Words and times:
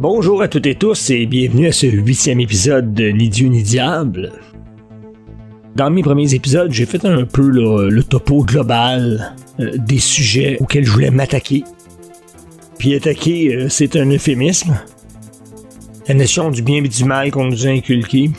Bonjour 0.00 0.42
à 0.42 0.46
toutes 0.46 0.66
et 0.66 0.76
tous 0.76 1.10
et 1.10 1.26
bienvenue 1.26 1.66
à 1.66 1.72
ce 1.72 1.86
huitième 1.86 2.38
épisode 2.38 2.94
de 2.94 3.08
Ni 3.08 3.28
Dieu 3.28 3.48
ni 3.48 3.64
Diable. 3.64 4.30
Dans 5.74 5.90
mes 5.90 6.04
premiers 6.04 6.34
épisodes, 6.34 6.70
j'ai 6.70 6.86
fait 6.86 7.04
un 7.04 7.24
peu 7.24 7.48
le 7.50 8.04
topo 8.04 8.44
global 8.44 9.34
euh, 9.58 9.76
des 9.76 9.98
sujets 9.98 10.56
auxquels 10.60 10.84
je 10.84 10.92
voulais 10.92 11.10
m'attaquer. 11.10 11.64
Puis 12.78 12.94
attaquer, 12.94 13.52
euh, 13.52 13.68
c'est 13.68 13.96
un 13.96 14.08
euphémisme. 14.08 14.78
La 16.06 16.14
notion 16.14 16.52
du 16.52 16.62
bien 16.62 16.84
et 16.84 16.88
du 16.88 17.04
mal 17.04 17.32
qu'on 17.32 17.46
nous 17.46 17.66
a 17.66 17.70
inculqué. 17.70 18.30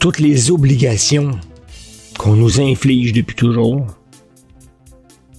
Toutes 0.00 0.18
les 0.18 0.50
obligations 0.50 1.38
qu'on 2.18 2.34
nous 2.34 2.60
inflige 2.60 3.12
depuis 3.12 3.36
toujours. 3.36 3.86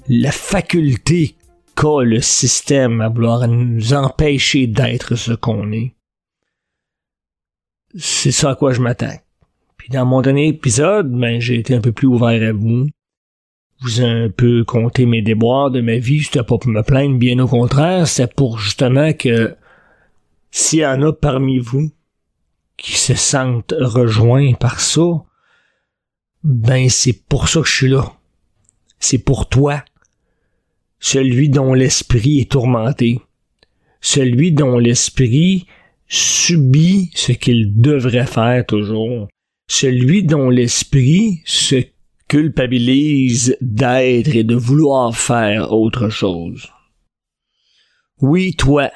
La 0.07 0.31
faculté 0.31 1.35
le 1.83 2.21
système 2.21 3.01
à 3.01 3.09
vouloir 3.09 3.47
nous 3.47 3.93
empêcher 3.93 4.67
d'être 4.67 5.15
ce 5.15 5.33
qu'on 5.33 5.71
est. 5.71 5.93
C'est 7.95 8.31
ça 8.31 8.51
à 8.51 8.55
quoi 8.55 8.73
je 8.73 8.81
m'attaque. 8.81 9.25
Puis 9.77 9.89
dans 9.89 10.05
mon 10.05 10.21
dernier 10.21 10.47
épisode, 10.47 11.11
ben, 11.11 11.39
j'ai 11.39 11.59
été 11.59 11.75
un 11.75 11.81
peu 11.81 11.91
plus 11.91 12.07
ouvert 12.07 12.49
à 12.49 12.53
vous. 12.53 12.87
Vous 13.81 14.01
un 14.01 14.29
peu 14.29 14.63
compté 14.63 15.05
mes 15.05 15.21
déboires 15.21 15.69
de 15.69 15.81
ma 15.81 15.97
vie. 15.97 16.23
C'était 16.23 16.43
pas 16.43 16.57
pour 16.57 16.67
me 16.67 16.81
plaindre, 16.81 17.17
bien 17.17 17.37
au 17.39 17.47
contraire. 17.47 18.07
C'est 18.07 18.33
pour 18.33 18.59
justement 18.59 19.11
que 19.11 19.55
s'il 20.51 20.79
y 20.79 20.85
en 20.85 21.01
a 21.01 21.11
parmi 21.11 21.59
vous 21.59 21.91
qui 22.77 22.97
se 22.97 23.13
sentent 23.13 23.73
rejoints 23.77 24.53
par 24.53 24.79
ça, 24.79 25.23
ben 26.43 26.89
c'est 26.89 27.25
pour 27.27 27.49
ça 27.49 27.61
que 27.61 27.67
je 27.67 27.75
suis 27.75 27.89
là. 27.89 28.13
C'est 28.99 29.17
pour 29.17 29.49
toi 29.49 29.83
celui 31.03 31.49
dont 31.49 31.73
l'esprit 31.73 32.39
est 32.39 32.51
tourmenté, 32.51 33.19
celui 33.99 34.53
dont 34.53 34.77
l'esprit 34.79 35.67
subit 36.07 37.11
ce 37.13 37.33
qu'il 37.33 37.81
devrait 37.81 38.25
faire 38.25 38.65
toujours, 38.65 39.27
celui 39.67 40.23
dont 40.23 40.49
l'esprit 40.49 41.41
se 41.43 41.83
culpabilise 42.29 43.57
d'être 43.59 44.33
et 44.33 44.45
de 44.45 44.55
vouloir 44.55 45.13
faire 45.13 45.73
autre 45.73 46.07
chose. 46.07 46.71
Oui, 48.21 48.55
toi, 48.55 48.89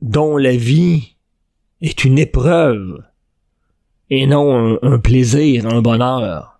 dont 0.00 0.36
la 0.36 0.56
vie 0.56 1.14
est 1.80 2.02
une 2.02 2.18
épreuve 2.18 3.04
et 4.10 4.26
non 4.26 4.52
un, 4.52 4.78
un 4.82 4.98
plaisir, 4.98 5.64
un 5.66 5.80
bonheur 5.80 6.51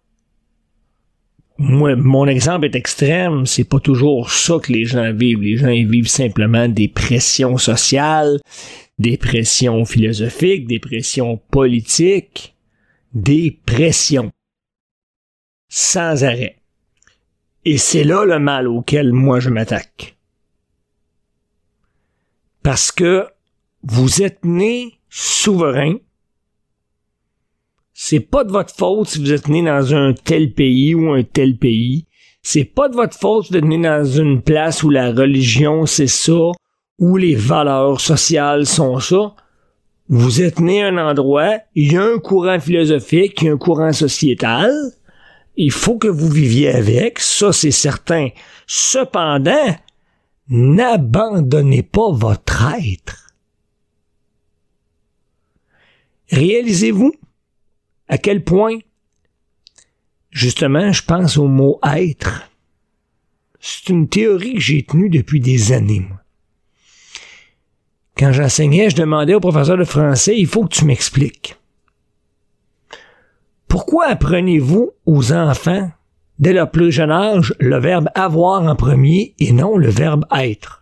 moi, 1.63 1.95
mon 1.95 2.27
exemple 2.27 2.67
est 2.67 2.75
extrême, 2.75 3.47
c'est 3.47 3.65
pas 3.65 3.79
toujours 3.79 4.31
ça 4.31 4.59
que 4.61 4.73
les 4.73 4.85
gens 4.85 5.13
vivent. 5.13 5.43
Les 5.43 5.57
gens 5.57 5.69
vivent 5.69 6.09
simplement 6.09 6.69
des 6.69 6.89
pressions 6.89 7.57
sociales, 7.57 8.41
des 8.99 9.17
pressions 9.17 9.85
philosophiques, 9.85 10.67
des 10.67 10.81
pressions 10.81 11.37
politiques, 11.51 12.57
des 13.15 13.61
pressions. 13.65 14.33
Sans 15.69 16.25
arrêt. 16.25 16.57
Et 17.65 17.79
c'est 17.79 18.05
là 18.05 18.25
le 18.25 18.41
mal 18.41 18.67
auquel 18.67 19.13
moi 19.13 19.39
je 19.39 19.49
m'attaque. 19.49 20.17
Parce 22.65 22.91
que 22.91 23.29
vous 23.85 24.23
êtes 24.23 24.45
né 24.45 24.99
souverain, 25.09 25.95
c'est 28.05 28.19
pas 28.19 28.43
de 28.43 28.51
votre 28.51 28.75
faute 28.75 29.11
si 29.11 29.21
vous 29.21 29.33
êtes 29.33 29.47
né 29.47 29.63
dans 29.63 29.95
un 29.95 30.13
tel 30.13 30.53
pays 30.53 30.93
ou 30.93 31.13
un 31.13 31.23
tel 31.23 31.57
pays. 31.57 32.05
C'est 32.43 32.65
pas 32.65 32.89
de 32.89 32.97
votre 32.97 33.17
faute 33.17 33.45
si 33.45 33.53
vous 33.53 33.59
êtes 33.59 33.65
né 33.65 33.81
dans 33.81 34.05
une 34.05 34.43
place 34.43 34.83
où 34.83 34.91
la 34.91 35.13
religion 35.13 35.87
c'est 35.87 36.09
ça, 36.09 36.51
où 36.99 37.17
les 37.17 37.37
valeurs 37.37 38.01
sociales 38.01 38.67
sont 38.67 38.99
ça. 38.99 39.37
Vous 40.09 40.43
êtes 40.43 40.59
né 40.59 40.83
à 40.83 40.89
un 40.89 40.99
endroit, 40.99 41.59
il 41.77 41.93
y 41.93 41.97
a 41.97 42.03
un 42.03 42.19
courant 42.19 42.59
philosophique, 42.59 43.41
il 43.41 43.45
y 43.45 43.49
a 43.51 43.53
un 43.53 43.57
courant 43.57 43.93
sociétal. 43.93 44.73
Il 45.55 45.71
faut 45.71 45.97
que 45.97 46.09
vous 46.09 46.29
viviez 46.29 46.71
avec, 46.71 47.21
ça 47.21 47.53
c'est 47.53 47.71
certain. 47.71 48.31
Cependant, 48.67 49.77
n'abandonnez 50.49 51.85
pas 51.85 52.11
votre 52.11 52.67
être. 52.75 53.31
Réalisez-vous? 56.33 57.13
À 58.09 58.19
quel 58.19 58.45
point, 58.45 58.79
justement, 60.31 60.93
je 60.93 61.03
pense 61.03 61.37
au 61.37 61.49
mot 61.49 61.79
être. 61.85 62.51
C'est 63.61 63.89
une 63.89 64.09
théorie 64.09 64.55
que 64.55 64.61
j'ai 64.61 64.83
tenue 64.83 65.09
depuis 65.09 65.41
des 65.41 65.73
années. 65.73 66.09
Quand 68.17 68.33
j'enseignais, 68.33 68.91
je 68.91 68.97
demandais 68.97 69.35
au 69.35 69.41
professeur 69.41 69.77
de 69.77 69.85
français, 69.85 70.37
il 70.37 70.47
faut 70.47 70.65
que 70.65 70.75
tu 70.75 70.85
m'expliques. 70.85 71.57
Pourquoi 73.69 74.07
apprenez-vous 74.09 74.93
aux 75.07 75.33
enfants, 75.33 75.91
dès 76.39 76.53
leur 76.53 76.71
plus 76.71 76.93
jeune 76.93 77.11
âge, 77.11 77.55
le 77.59 77.79
verbe 77.79 78.11
avoir 78.15 78.63
en 78.63 78.77
premier 78.77 79.35
et 79.39 79.53
non 79.53 79.79
le 79.79 79.89
verbe 79.89 80.27
être? 80.37 80.82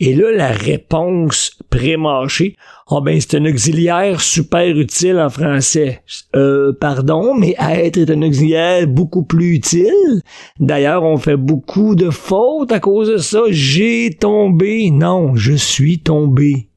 Et 0.00 0.14
là, 0.14 0.30
la 0.30 0.52
réponse 0.52 1.58
pré-mâchée, 1.70 2.54
oh 2.86 3.00
ben, 3.00 3.20
c'est 3.20 3.36
un 3.36 3.44
auxiliaire 3.46 4.20
super 4.20 4.76
utile 4.76 5.18
en 5.18 5.28
français. 5.28 6.02
Euh, 6.36 6.72
pardon, 6.72 7.34
mais 7.34 7.56
être 7.58 7.98
est 7.98 8.10
un 8.10 8.22
auxiliaire 8.22 8.86
beaucoup 8.86 9.24
plus 9.24 9.56
utile. 9.56 10.22
D'ailleurs, 10.60 11.02
on 11.02 11.16
fait 11.16 11.36
beaucoup 11.36 11.96
de 11.96 12.10
fautes 12.10 12.70
à 12.70 12.78
cause 12.78 13.08
de 13.08 13.16
ça. 13.16 13.42
J'ai 13.48 14.16
tombé. 14.18 14.92
Non, 14.92 15.34
je 15.34 15.54
suis 15.54 15.98
tombé. 15.98 16.68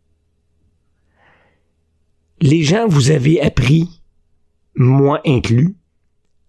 Les 2.41 2.63
gens 2.63 2.87
vous 2.87 3.11
avez 3.11 3.39
appris, 3.39 4.01
moi 4.75 5.21
inclus, 5.27 5.75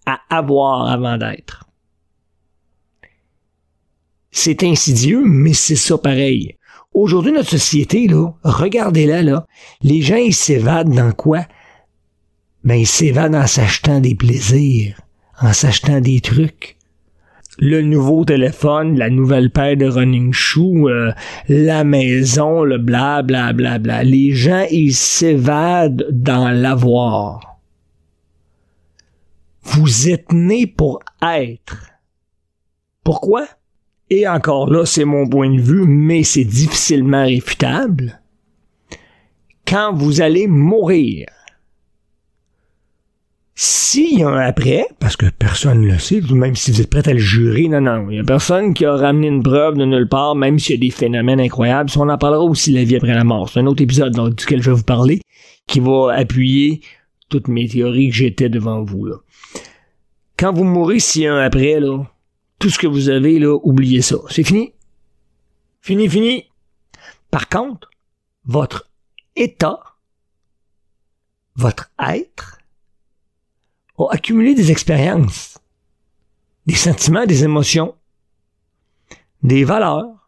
à 0.06 0.20
avoir 0.30 0.90
avant 0.90 1.18
d'être. 1.18 1.61
C'est 4.44 4.64
insidieux, 4.64 5.22
mais 5.24 5.52
c'est 5.52 5.76
ça 5.76 5.96
pareil. 5.96 6.56
Aujourd'hui, 6.92 7.30
notre 7.30 7.50
société, 7.50 8.08
là, 8.08 8.32
regardez-la. 8.42 9.46
Les 9.82 10.02
gens, 10.02 10.16
ils 10.16 10.34
s'évadent 10.34 10.92
dans 10.92 11.12
quoi? 11.12 11.46
Ben, 12.64 12.74
ils 12.74 12.88
s'évadent 12.88 13.36
en 13.36 13.46
s'achetant 13.46 14.00
des 14.00 14.16
plaisirs, 14.16 15.00
en 15.40 15.52
s'achetant 15.52 16.00
des 16.00 16.20
trucs. 16.20 16.76
Le 17.60 17.82
nouveau 17.82 18.24
téléphone, 18.24 18.98
la 18.98 19.10
nouvelle 19.10 19.52
paire 19.52 19.76
de 19.76 19.86
running 19.86 20.32
shoes, 20.32 20.88
euh, 20.88 21.12
la 21.48 21.84
maison, 21.84 22.64
le 22.64 22.78
bla 22.78 23.22
bla 23.22 23.52
bla 23.52 23.78
bla. 23.78 24.02
Les 24.02 24.34
gens, 24.34 24.66
ils 24.72 24.92
s'évadent 24.92 26.08
dans 26.10 26.50
l'avoir. 26.50 27.60
Vous 29.62 30.08
êtes 30.08 30.32
né 30.32 30.66
pour 30.66 30.98
être. 31.22 31.92
Pourquoi? 33.04 33.46
Et 34.12 34.28
encore 34.28 34.70
là, 34.70 34.84
c'est 34.84 35.06
mon 35.06 35.26
point 35.26 35.48
de 35.48 35.60
vue, 35.60 35.86
mais 35.86 36.22
c'est 36.22 36.44
difficilement 36.44 37.24
réfutable, 37.24 38.20
quand 39.66 39.94
vous 39.94 40.20
allez 40.20 40.46
mourir, 40.46 41.26
s'il 43.54 44.18
y 44.18 44.22
a 44.22 44.28
un 44.28 44.36
après, 44.36 44.86
parce 45.00 45.16
que 45.16 45.24
personne 45.30 45.80
ne 45.80 45.92
le 45.92 45.98
sait, 45.98 46.20
même 46.30 46.54
si 46.54 46.72
vous 46.72 46.82
êtes 46.82 46.90
prêt 46.90 47.08
à 47.08 47.14
le 47.14 47.18
jurer, 47.18 47.68
non, 47.68 47.80
non, 47.80 48.10
il 48.10 48.16
y 48.16 48.20
a 48.20 48.24
personne 48.24 48.74
qui 48.74 48.84
a 48.84 48.94
ramené 48.94 49.28
une 49.28 49.42
preuve 49.42 49.78
de 49.78 49.86
nulle 49.86 50.08
part, 50.08 50.34
même 50.34 50.58
s'il 50.58 50.74
y 50.74 50.78
a 50.78 50.80
des 50.80 50.90
phénomènes 50.90 51.40
incroyables. 51.40 51.90
on 51.96 52.10
en 52.10 52.18
parlera 52.18 52.44
aussi 52.44 52.70
la 52.70 52.84
vie 52.84 52.96
après 52.96 53.14
la 53.14 53.24
mort. 53.24 53.48
C'est 53.48 53.60
un 53.60 53.66
autre 53.66 53.82
épisode 53.82 54.12
duquel 54.36 54.60
je 54.60 54.70
vais 54.70 54.76
vous 54.76 54.82
parler, 54.82 55.22
qui 55.66 55.80
va 55.80 56.12
appuyer 56.14 56.82
toutes 57.30 57.48
mes 57.48 57.66
théories 57.66 58.10
que 58.10 58.16
j'étais 58.16 58.50
devant 58.50 58.82
vous. 58.82 59.08
Quand 60.36 60.52
vous 60.52 60.64
mourrez, 60.64 60.98
s'il 60.98 61.22
y 61.22 61.26
a 61.28 61.34
un 61.34 61.42
après, 61.42 61.80
là, 61.80 62.04
tout 62.62 62.70
ce 62.70 62.78
que 62.78 62.86
vous 62.86 63.08
avez, 63.08 63.40
là, 63.40 63.58
oubliez 63.64 64.02
ça. 64.02 64.18
C'est 64.30 64.44
fini? 64.44 64.72
Fini, 65.80 66.08
fini. 66.08 66.48
Par 67.28 67.48
contre, 67.48 67.90
votre 68.44 68.88
état, 69.34 69.80
votre 71.56 71.90
être, 71.98 72.58
a 73.98 74.04
accumulé 74.12 74.54
des 74.54 74.70
expériences, 74.70 75.58
des 76.66 76.76
sentiments, 76.76 77.26
des 77.26 77.42
émotions, 77.42 77.96
des 79.42 79.64
valeurs, 79.64 80.21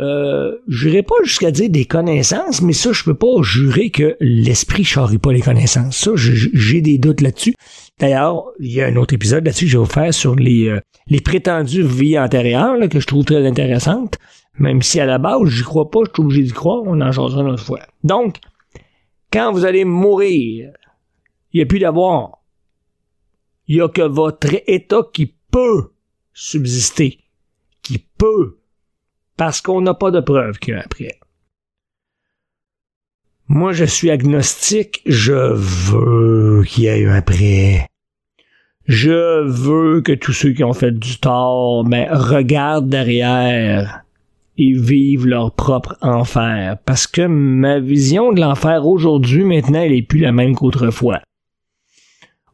euh, 0.00 0.56
j'irai 0.66 1.02
pas 1.02 1.16
jusqu'à 1.24 1.50
dire 1.50 1.68
des 1.68 1.84
connaissances, 1.84 2.62
mais 2.62 2.72
ça, 2.72 2.92
je 2.92 3.04
peux 3.04 3.14
pas 3.14 3.42
jurer 3.42 3.90
que 3.90 4.16
l'esprit 4.20 4.82
charrie 4.82 5.18
pas 5.18 5.32
les 5.32 5.42
connaissances. 5.42 5.96
Ça, 5.96 6.12
j'ai 6.14 6.80
des 6.80 6.96
doutes 6.96 7.20
là-dessus. 7.20 7.54
D'ailleurs, 7.98 8.44
il 8.60 8.72
y 8.72 8.80
a 8.80 8.86
un 8.86 8.96
autre 8.96 9.12
épisode 9.12 9.44
là-dessus 9.44 9.66
que 9.66 9.70
je 9.72 9.76
vais 9.76 9.84
vous 9.84 9.90
faire 9.90 10.14
sur 10.14 10.36
les, 10.36 10.68
euh, 10.68 10.80
les 11.08 11.20
prétendues 11.20 11.82
vies 11.82 12.18
antérieures, 12.18 12.76
là, 12.78 12.88
que 12.88 12.98
je 12.98 13.06
trouve 13.06 13.24
très 13.24 13.46
intéressantes. 13.46 14.16
Même 14.58 14.80
si 14.80 15.00
à 15.00 15.06
la 15.06 15.18
base, 15.18 15.48
j'y 15.48 15.62
crois 15.62 15.90
pas, 15.90 16.00
je 16.06 16.10
suis 16.14 16.22
obligé 16.22 16.42
d'y 16.44 16.52
croire, 16.52 16.82
on 16.84 17.00
en 17.00 17.12
changera 17.12 17.42
une 17.42 17.48
autre 17.48 17.64
fois. 17.64 17.80
Donc, 18.02 18.36
quand 19.30 19.52
vous 19.52 19.66
allez 19.66 19.84
mourir, 19.84 20.72
il 21.52 21.58
n'y 21.58 21.62
a 21.62 21.66
plus 21.66 21.78
d'avoir. 21.78 22.38
Il 23.68 23.76
n'y 23.76 23.82
a 23.82 23.88
que 23.88 24.02
votre 24.02 24.54
état 24.66 25.02
qui 25.12 25.34
peut 25.50 25.92
subsister, 26.32 27.18
qui 27.82 27.98
peut 27.98 28.59
parce 29.40 29.62
qu'on 29.62 29.80
n'a 29.80 29.94
pas 29.94 30.10
de 30.10 30.20
preuve 30.20 30.58
qu'il 30.58 30.74
y 30.74 30.76
a 30.76 30.80
après. 30.80 31.18
Moi, 33.48 33.72
je 33.72 33.86
suis 33.86 34.10
agnostique, 34.10 35.00
je 35.06 35.32
veux 35.32 36.62
qu'il 36.64 36.84
y 36.84 36.86
ait 36.88 37.06
un 37.06 37.14
après. 37.14 37.86
Je 38.84 39.40
veux 39.48 40.02
que 40.02 40.12
tous 40.12 40.34
ceux 40.34 40.52
qui 40.52 40.62
ont 40.62 40.74
fait 40.74 40.92
du 40.92 41.16
tort, 41.16 41.86
mais 41.86 42.06
regardent 42.10 42.90
derrière 42.90 44.02
et 44.58 44.74
vivent 44.74 45.26
leur 45.26 45.54
propre 45.54 45.96
enfer. 46.02 46.76
Parce 46.84 47.06
que 47.06 47.22
ma 47.26 47.80
vision 47.80 48.32
de 48.32 48.42
l'enfer 48.42 48.86
aujourd'hui, 48.86 49.44
maintenant, 49.44 49.80
elle 49.80 49.94
est 49.94 50.02
plus 50.02 50.20
la 50.20 50.32
même 50.32 50.54
qu'autrefois. 50.54 51.22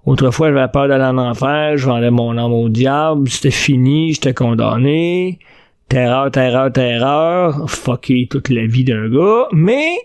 Autrefois, 0.04 0.52
j'avais 0.52 0.70
peur 0.70 0.86
d'aller 0.86 1.02
en 1.02 1.18
enfer, 1.18 1.78
je 1.78 1.86
vendais 1.88 2.12
mon 2.12 2.38
âme 2.38 2.52
au 2.52 2.68
diable, 2.68 3.28
c'était 3.28 3.50
fini, 3.50 4.12
j'étais 4.12 4.34
condamné. 4.34 5.40
Terreur, 5.88 6.30
terreur, 6.30 6.72
terreur, 6.72 7.70
fucker 7.70 8.26
toute 8.28 8.48
la 8.48 8.66
vie 8.66 8.84
d'un 8.84 9.08
gars, 9.08 9.46
mais 9.52 9.96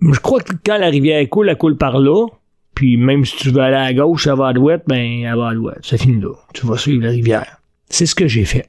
je 0.00 0.20
crois 0.20 0.40
que 0.40 0.52
quand 0.64 0.78
la 0.78 0.88
rivière 0.88 1.26
coule, 1.28 1.48
elle 1.48 1.56
coule 1.56 1.76
par 1.76 1.98
là. 1.98 2.26
Puis 2.74 2.96
même 2.96 3.24
si 3.24 3.36
tu 3.36 3.50
veux 3.50 3.60
aller 3.60 3.76
à 3.76 3.92
gauche, 3.92 4.26
elle 4.26 4.36
va 4.36 4.48
à 4.48 4.52
droite, 4.52 4.84
ben 4.86 5.24
elle 5.24 5.36
va 5.36 5.48
à 5.48 5.54
droite. 5.54 5.78
Ça 5.82 5.96
finit 5.96 6.20
là. 6.20 6.34
Tu 6.54 6.66
vas 6.66 6.76
suivre 6.76 7.04
la 7.04 7.10
rivière. 7.10 7.60
C'est 7.88 8.06
ce 8.06 8.14
que 8.14 8.28
j'ai 8.28 8.44
fait. 8.44 8.68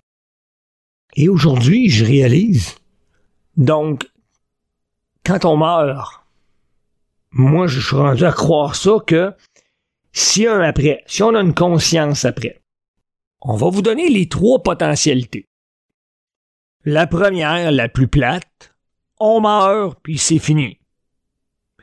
Et 1.15 1.29
aujourd'hui, 1.29 1.89
je 1.89 2.05
réalise. 2.05 2.75
Donc, 3.57 4.09
quand 5.25 5.45
on 5.45 5.57
meurt, 5.57 6.23
moi, 7.31 7.67
je 7.67 7.79
suis 7.79 7.95
rendu 7.95 8.23
à 8.23 8.31
croire 8.31 8.75
ça 8.75 8.97
que 9.05 9.33
si 10.11 10.47
un 10.47 10.61
après, 10.61 11.03
si 11.05 11.21
on 11.21 11.35
a 11.35 11.41
une 11.41 11.53
conscience 11.53 12.25
après, 12.25 12.61
on 13.41 13.55
va 13.55 13.69
vous 13.69 13.81
donner 13.81 14.09
les 14.09 14.27
trois 14.27 14.61
potentialités. 14.61 15.47
La 16.85 17.07
première, 17.07 17.71
la 17.71 17.89
plus 17.89 18.07
plate, 18.07 18.73
on 19.19 19.41
meurt, 19.41 19.99
puis 20.01 20.17
c'est 20.17 20.39
fini. 20.39 20.79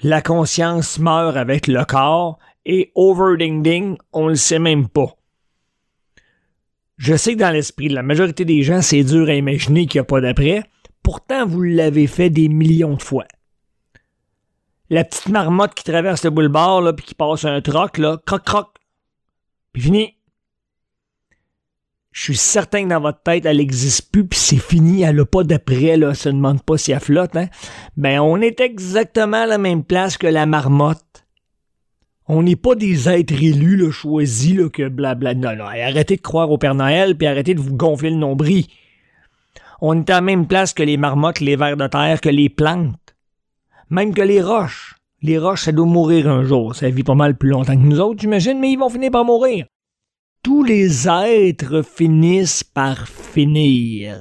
La 0.03 0.23
conscience 0.23 0.99
meurt 0.99 1.37
avec 1.37 1.67
le 1.67 1.85
corps 1.85 2.39
et 2.65 2.93
overding 2.95 3.63
ding, 3.63 3.97
on 4.13 4.29
le 4.29 4.35
sait 4.35 4.59
même 4.59 4.89
pas. 4.89 5.17
Je 6.97 7.15
sais 7.15 7.35
que 7.35 7.41
dans 7.41 7.51
l'esprit 7.51 7.89
de 7.89 7.95
la 7.95 8.03
majorité 8.03 8.45
des 8.45 8.63
gens, 8.63 8.81
c'est 8.81 9.05
dur 9.05 9.29
à 9.29 9.35
imaginer 9.35 9.87
qu'il 9.87 9.99
n'y 9.99 10.03
a 10.03 10.05
pas 10.05 10.21
d'après. 10.21 10.63
Pourtant, 11.03 11.47
vous 11.47 11.63
l'avez 11.63 12.07
fait 12.07 12.31
des 12.31 12.49
millions 12.49 12.95
de 12.95 13.03
fois. 13.03 13.27
La 14.89 15.05
petite 15.05 15.29
marmotte 15.29 15.75
qui 15.75 15.85
traverse 15.85 16.25
le 16.25 16.31
boulevard, 16.31 16.81
là, 16.81 16.93
puis 16.93 17.05
qui 17.05 17.15
passe 17.15 17.45
un 17.45 17.61
troc, 17.61 17.99
là, 17.99 18.19
croc 18.25 18.45
croc. 18.45 18.69
Puis 19.73 19.83
fini 19.83 20.16
je 22.17 22.23
suis 22.23 22.37
certain 22.37 22.85
que 22.85 22.89
dans 22.89 23.01
votre 23.01 23.21
tête, 23.21 23.45
elle 23.45 23.59
n'existe 23.59 24.11
plus, 24.11 24.27
puis 24.27 24.39
c'est 24.39 24.57
fini, 24.57 25.03
elle 25.03 25.17
n'a 25.17 25.27
pas 25.27 25.45
d'après, 25.45 25.99
là, 25.99 26.15
se 26.15 26.31
demande 26.31 26.63
pas 26.63 26.79
si 26.79 26.93
elle 26.93 27.01
flotte, 27.01 27.37
hein. 27.37 27.49
Ben, 27.99 28.21
on 28.21 28.41
est 28.41 28.59
exactement 28.61 29.43
à 29.43 29.47
la 29.47 29.59
même 29.59 29.85
place 29.85 30.17
que 30.17 30.27
la 30.27 30.47
marmotte. 30.47 31.27
On 32.27 32.43
n'est 32.43 32.57
pas 32.57 32.75
des 32.75 33.11
êtres 33.11 33.35
élus, 33.35 33.77
là, 33.77 33.91
choisis, 33.91 34.57
là, 34.57 34.71
que 34.71 34.89
blabla. 34.89 35.35
Non, 35.35 35.55
non, 35.57 35.67
arrêtez 35.67 36.17
de 36.17 36.23
croire 36.23 36.51
au 36.51 36.57
Père 36.57 36.75
Noël, 36.75 37.19
puis 37.19 37.27
arrêtez 37.27 37.53
de 37.53 37.61
vous 37.61 37.77
gonfler 37.77 38.09
le 38.09 38.17
nombril. 38.17 38.65
On 39.83 40.01
est 40.01 40.09
à 40.09 40.15
la 40.15 40.21
même 40.23 40.47
place 40.47 40.73
que 40.73 40.83
les 40.83 40.97
marmottes, 40.97 41.41
les 41.41 41.57
vers 41.57 41.77
de 41.77 41.87
terre, 41.87 42.23
que 42.23 42.31
les 42.31 42.49
plantes. 42.49 43.15
Même 43.91 44.15
que 44.15 44.23
les 44.23 44.41
roches. 44.41 44.95
Les 45.21 45.37
roches, 45.37 45.65
ça 45.65 45.73
doit 45.73 45.85
mourir 45.85 46.31
un 46.31 46.45
jour. 46.45 46.75
Ça 46.75 46.89
vit 46.89 47.03
pas 47.03 47.15
mal 47.15 47.37
plus 47.37 47.51
longtemps 47.51 47.77
que 47.77 47.87
nous 47.87 48.01
autres, 48.01 48.23
j'imagine, 48.23 48.59
mais 48.59 48.73
ils 48.73 48.79
vont 48.79 48.89
finir 48.89 49.11
par 49.11 49.27
mourir 49.27 49.67
tous 50.43 50.63
les 50.63 51.09
êtres 51.09 51.83
finissent 51.83 52.65
par 52.65 53.09
finir. 53.09 54.19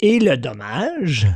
Et 0.00 0.18
le 0.18 0.36
dommage, 0.36 1.28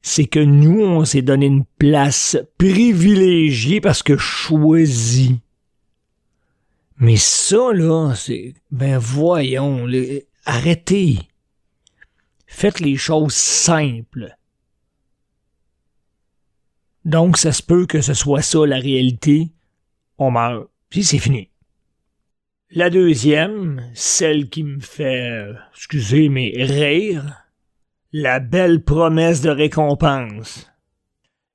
c'est 0.00 0.26
que 0.26 0.40
nous, 0.40 0.80
on 0.80 1.04
s'est 1.04 1.22
donné 1.22 1.46
une 1.46 1.64
place 1.78 2.36
privilégiée 2.56 3.80
parce 3.80 4.02
que 4.02 4.16
choisie. 4.16 5.40
Mais 6.96 7.16
ça, 7.16 7.72
là, 7.72 8.14
c'est... 8.14 8.54
Ben 8.70 8.98
voyons, 8.98 9.86
arrêtez. 10.44 11.18
Faites 12.46 12.80
les 12.80 12.96
choses 12.96 13.34
simples. 13.34 14.34
Donc, 17.04 17.36
ça 17.36 17.52
se 17.52 17.62
peut 17.62 17.86
que 17.86 18.00
ce 18.00 18.14
soit 18.14 18.42
ça 18.42 18.66
la 18.66 18.78
réalité. 18.78 19.50
On 20.16 20.30
meurt. 20.30 20.68
Puis 20.90 21.04
c'est 21.04 21.18
fini. 21.18 21.50
La 22.70 22.90
deuxième, 22.90 23.82
celle 23.94 24.50
qui 24.50 24.62
me 24.62 24.80
fait, 24.80 25.42
excusez, 25.74 26.28
mais 26.28 26.52
rire, 26.54 27.46
la 28.12 28.40
belle 28.40 28.84
promesse 28.84 29.40
de 29.40 29.48
récompense. 29.48 30.70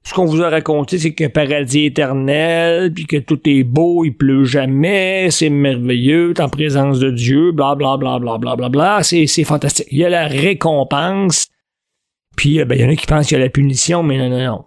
Ce 0.04 0.12
qu'on 0.12 0.26
vous 0.26 0.42
a 0.42 0.50
raconté, 0.50 0.98
c'est 0.98 1.14
qu'un 1.14 1.30
paradis 1.30 1.86
éternel, 1.86 2.92
puis 2.92 3.06
que 3.06 3.18
tout 3.18 3.40
est 3.48 3.64
beau, 3.64 4.04
il 4.04 4.18
pleut 4.18 4.46
jamais, 4.46 5.30
c'est 5.30 5.52
merveilleux, 5.52 6.34
t'es 6.34 6.42
en 6.42 6.50
présence 6.50 6.98
de 6.98 7.12
Dieu, 7.12 7.52
bla 7.52 7.76
bla 7.76 7.96
bla 7.96 8.18
bla 8.18 8.40
bla 8.40 8.56
bla 8.56 8.70
bla, 8.70 9.04
c'est, 9.04 9.28
c'est 9.28 9.44
fantastique. 9.44 9.88
Il 9.92 10.00
y 10.00 10.06
a 10.06 10.10
la 10.10 10.26
récompense, 10.26 11.48
puis 12.36 12.60
euh, 12.60 12.66
ben, 12.66 12.76
il 12.76 12.82
y 12.82 12.86
en 12.86 12.90
a 12.90 12.96
qui 12.96 13.06
pensent 13.06 13.28
qu'il 13.28 13.38
y 13.38 13.42
a 13.42 13.44
la 13.44 13.52
punition, 13.52 14.02
mais 14.02 14.18
non, 14.18 14.30
non, 14.30 14.44
non. 14.44 14.66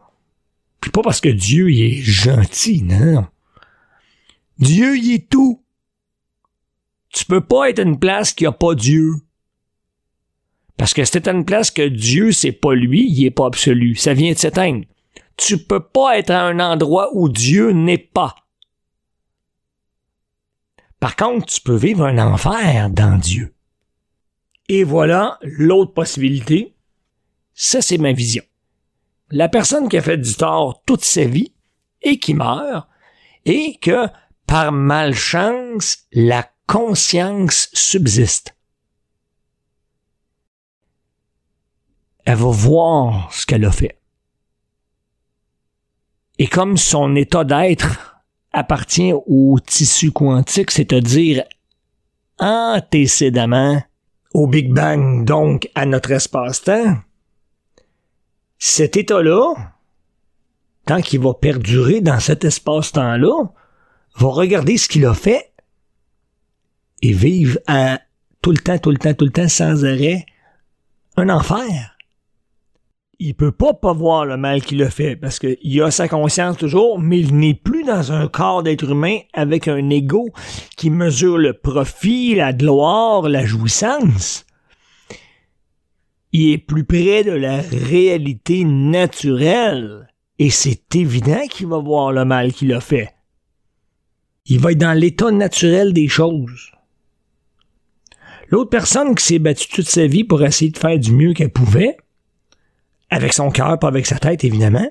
Puis 0.80 0.92
pas 0.92 1.02
parce 1.02 1.20
que 1.20 1.28
Dieu, 1.28 1.72
il 1.72 1.82
est 1.82 2.02
gentil, 2.02 2.84
non, 2.84 3.12
non. 3.14 3.26
Dieu, 4.60 4.96
il 4.96 5.12
est 5.12 5.28
tout. 5.28 5.60
Tu 7.16 7.24
peux 7.24 7.40
pas 7.40 7.70
être 7.70 7.78
une 7.78 7.98
place 7.98 8.34
qui 8.34 8.44
a 8.44 8.52
pas 8.52 8.74
Dieu. 8.74 9.14
Parce 10.76 10.92
que 10.92 11.06
c'est 11.06 11.28
une 11.28 11.46
place 11.46 11.70
que 11.70 11.88
Dieu, 11.88 12.30
c'est 12.30 12.52
pas 12.52 12.74
lui, 12.74 13.10
il 13.10 13.24
est 13.24 13.30
pas 13.30 13.46
absolu. 13.46 13.94
Ça 13.94 14.12
vient 14.12 14.34
de 14.34 14.36
s'éteindre. 14.36 14.84
Tu 15.38 15.56
peux 15.56 15.80
pas 15.80 16.18
être 16.18 16.28
à 16.28 16.42
un 16.42 16.60
endroit 16.60 17.08
où 17.14 17.30
Dieu 17.30 17.70
n'est 17.70 17.96
pas. 17.96 18.34
Par 21.00 21.16
contre, 21.16 21.46
tu 21.46 21.62
peux 21.62 21.74
vivre 21.74 22.04
un 22.04 22.18
enfer 22.18 22.90
dans 22.90 23.18
Dieu. 23.18 23.54
Et 24.68 24.84
voilà 24.84 25.38
l'autre 25.40 25.94
possibilité. 25.94 26.74
Ça, 27.54 27.80
c'est 27.80 27.96
ma 27.96 28.12
vision. 28.12 28.42
La 29.30 29.48
personne 29.48 29.88
qui 29.88 29.96
a 29.96 30.02
fait 30.02 30.18
du 30.18 30.34
tort 30.34 30.82
toute 30.84 31.04
sa 31.04 31.24
vie 31.24 31.54
et 32.02 32.18
qui 32.18 32.34
meurt, 32.34 32.86
et 33.46 33.78
que, 33.80 34.06
par 34.46 34.70
malchance, 34.70 36.04
la 36.12 36.46
conscience 36.66 37.68
subsiste. 37.72 38.54
Elle 42.24 42.38
va 42.38 42.50
voir 42.50 43.32
ce 43.32 43.46
qu'elle 43.46 43.64
a 43.64 43.72
fait. 43.72 44.00
Et 46.38 46.48
comme 46.48 46.76
son 46.76 47.14
état 47.14 47.44
d'être 47.44 48.16
appartient 48.52 49.12
au 49.12 49.58
tissu 49.64 50.10
quantique, 50.10 50.70
c'est-à-dire 50.70 51.44
antécédemment 52.38 53.82
au 54.34 54.46
Big 54.46 54.72
Bang, 54.72 55.24
donc 55.24 55.70
à 55.74 55.86
notre 55.86 56.10
espace-temps, 56.10 56.98
cet 58.58 58.96
état-là, 58.96 59.54
tant 60.84 61.00
qu'il 61.00 61.20
va 61.20 61.32
perdurer 61.34 62.00
dans 62.00 62.20
cet 62.20 62.44
espace-temps-là, 62.44 63.44
va 64.16 64.28
regarder 64.28 64.76
ce 64.76 64.88
qu'il 64.88 65.06
a 65.06 65.14
fait 65.14 65.52
et 67.02 67.12
vivent 67.12 67.60
à 67.66 68.00
tout 68.42 68.52
le 68.52 68.58
temps, 68.58 68.78
tout 68.78 68.90
le 68.90 68.98
temps, 68.98 69.14
tout 69.14 69.24
le 69.24 69.32
temps, 69.32 69.48
sans 69.48 69.84
arrêt, 69.84 70.24
un 71.16 71.28
enfer. 71.28 71.96
Il 73.18 73.34
peut 73.34 73.52
pas 73.52 73.72
pas 73.72 73.94
voir 73.94 74.26
le 74.26 74.36
mal 74.36 74.62
qu'il 74.62 74.82
a 74.82 74.90
fait 74.90 75.16
parce 75.16 75.38
qu'il 75.38 75.82
a 75.82 75.90
sa 75.90 76.06
conscience 76.06 76.58
toujours, 76.58 76.98
mais 76.98 77.18
il 77.18 77.34
n'est 77.36 77.54
plus 77.54 77.82
dans 77.82 78.12
un 78.12 78.28
corps 78.28 78.62
d'être 78.62 78.90
humain 78.90 79.20
avec 79.32 79.68
un 79.68 79.88
ego 79.88 80.28
qui 80.76 80.90
mesure 80.90 81.38
le 81.38 81.54
profit, 81.54 82.34
la 82.34 82.52
gloire, 82.52 83.22
la 83.28 83.46
jouissance. 83.46 84.44
Il 86.32 86.52
est 86.52 86.58
plus 86.58 86.84
près 86.84 87.24
de 87.24 87.32
la 87.32 87.62
réalité 87.62 88.64
naturelle 88.64 90.08
et 90.38 90.50
c'est 90.50 90.94
évident 90.94 91.46
qu'il 91.48 91.68
va 91.68 91.78
voir 91.78 92.12
le 92.12 92.26
mal 92.26 92.52
qu'il 92.52 92.74
a 92.74 92.80
fait. 92.80 93.14
Il 94.44 94.60
va 94.60 94.72
être 94.72 94.78
dans 94.78 94.92
l'état 94.92 95.30
naturel 95.30 95.94
des 95.94 96.08
choses. 96.08 96.70
L'autre 98.48 98.70
personne 98.70 99.14
qui 99.14 99.24
s'est 99.24 99.38
battue 99.38 99.68
toute 99.68 99.88
sa 99.88 100.06
vie 100.06 100.24
pour 100.24 100.42
essayer 100.42 100.70
de 100.70 100.78
faire 100.78 100.98
du 100.98 101.12
mieux 101.12 101.32
qu'elle 101.32 101.50
pouvait, 101.50 101.96
avec 103.10 103.32
son 103.32 103.50
cœur, 103.50 103.78
pas 103.78 103.88
avec 103.88 104.06
sa 104.06 104.18
tête, 104.18 104.44
évidemment, 104.44 104.88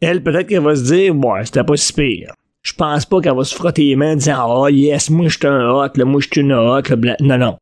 elle, 0.00 0.22
peut-être 0.22 0.48
qu'elle 0.48 0.62
va 0.62 0.76
se 0.76 0.84
dire, 0.84 1.16
ouais, 1.16 1.44
c'était 1.44 1.64
pas 1.64 1.76
si 1.76 1.92
pire. 1.92 2.34
Je 2.62 2.72
pense 2.72 3.06
pas 3.06 3.20
qu'elle 3.20 3.36
va 3.36 3.44
se 3.44 3.54
frotter 3.54 3.84
les 3.84 3.96
mains 3.96 4.12
en 4.12 4.16
disant, 4.16 4.62
oh 4.62 4.68
yes, 4.68 5.10
moi 5.10 5.28
je 5.28 5.38
suis 5.38 5.46
un 5.46 5.70
hot, 5.70 5.90
là, 5.94 6.04
moi 6.04 6.20
je 6.20 6.28
suis 6.30 6.40
une 6.40 6.52
hot, 6.52 6.82
là, 6.82 7.16
non, 7.20 7.38
non. 7.38 7.58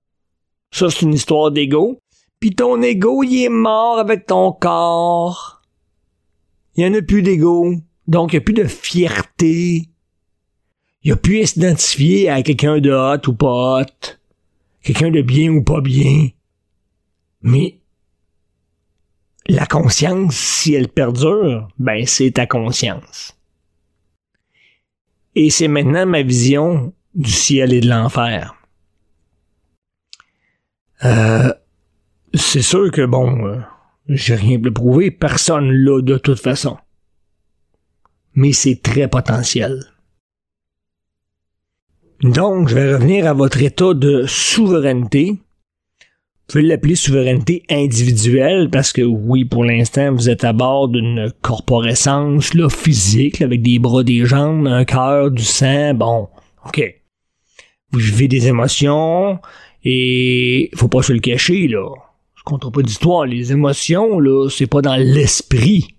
Ça, 0.70 0.88
c'est 0.88 1.02
une 1.02 1.14
histoire 1.14 1.50
d'ego. 1.50 2.00
Puis 2.40 2.54
ton 2.54 2.80
ego, 2.82 3.22
il 3.22 3.44
est 3.44 3.48
mort 3.48 3.98
avec 3.98 4.26
ton 4.26 4.52
corps. 4.52 5.62
Il 6.74 6.84
y 6.84 6.88
en 6.88 6.94
a 6.94 7.02
plus 7.02 7.22
d'ego. 7.22 7.74
Donc, 8.08 8.32
il 8.32 8.36
n'y 8.36 8.38
a 8.38 8.44
plus 8.44 8.54
de 8.54 8.64
fierté. 8.64 9.88
Il 11.02 11.08
n'y 11.08 11.12
a 11.12 11.16
plus 11.16 11.42
à 11.42 11.46
s'identifier 11.46 12.30
à 12.30 12.42
quelqu'un 12.42 12.78
de 12.78 12.90
hot 12.90 13.28
ou 13.28 13.34
pas 13.34 13.82
hot 13.82 14.16
quelqu'un 14.82 15.10
de 15.10 15.22
bien 15.22 15.50
ou 15.50 15.62
pas 15.62 15.80
bien. 15.80 16.28
Mais 17.42 17.78
la 19.46 19.66
conscience, 19.66 20.36
si 20.36 20.74
elle 20.74 20.88
perdure, 20.88 21.68
ben 21.78 22.06
c'est 22.06 22.32
ta 22.32 22.46
conscience. 22.46 23.36
Et 25.34 25.50
c'est 25.50 25.68
maintenant 25.68 26.06
ma 26.06 26.22
vision 26.22 26.92
du 27.14 27.30
ciel 27.30 27.72
et 27.72 27.80
de 27.80 27.88
l'enfer. 27.88 28.54
Euh, 31.04 31.52
c'est 32.34 32.62
sûr 32.62 32.90
que 32.90 33.04
bon, 33.04 33.46
euh, 33.46 33.60
j'ai 34.08 34.34
rien 34.34 34.58
de 34.58 34.70
prouver, 34.70 35.10
personne 35.10 35.70
l'a 35.70 36.00
de 36.00 36.18
toute 36.18 36.40
façon. 36.40 36.76
Mais 38.34 38.52
c'est 38.52 38.80
très 38.82 39.08
potentiel. 39.08 39.91
Donc, 42.22 42.68
je 42.68 42.76
vais 42.76 42.94
revenir 42.94 43.26
à 43.26 43.32
votre 43.32 43.60
état 43.60 43.94
de 43.94 44.26
souveraineté. 44.28 45.30
Vous 45.32 46.46
pouvez 46.46 46.62
l'appeler 46.62 46.94
souveraineté 46.94 47.64
individuelle 47.68 48.70
parce 48.70 48.92
que 48.92 49.02
oui, 49.02 49.44
pour 49.44 49.64
l'instant, 49.64 50.12
vous 50.12 50.30
êtes 50.30 50.44
à 50.44 50.52
bord 50.52 50.86
d'une 50.86 51.32
corporescence 51.40 52.54
là, 52.54 52.68
physique, 52.68 53.42
avec 53.42 53.60
des 53.62 53.80
bras, 53.80 54.04
des 54.04 54.24
jambes, 54.24 54.68
un 54.68 54.84
cœur, 54.84 55.32
du 55.32 55.42
sang. 55.42 55.94
Bon, 55.94 56.28
ok. 56.64 56.94
Vous 57.90 57.98
vivez 57.98 58.28
des 58.28 58.46
émotions 58.46 59.40
et 59.82 60.70
faut 60.76 60.86
pas 60.86 61.02
se 61.02 61.12
le 61.12 61.18
cacher, 61.18 61.66
là. 61.66 61.88
Je 62.36 62.44
compte 62.44 62.72
pas 62.72 62.82
d'histoire. 62.82 63.26
Les 63.26 63.50
émotions, 63.50 64.20
là, 64.20 64.48
c'est 64.48 64.68
pas 64.68 64.80
dans 64.80 64.94
l'esprit. 64.94 65.96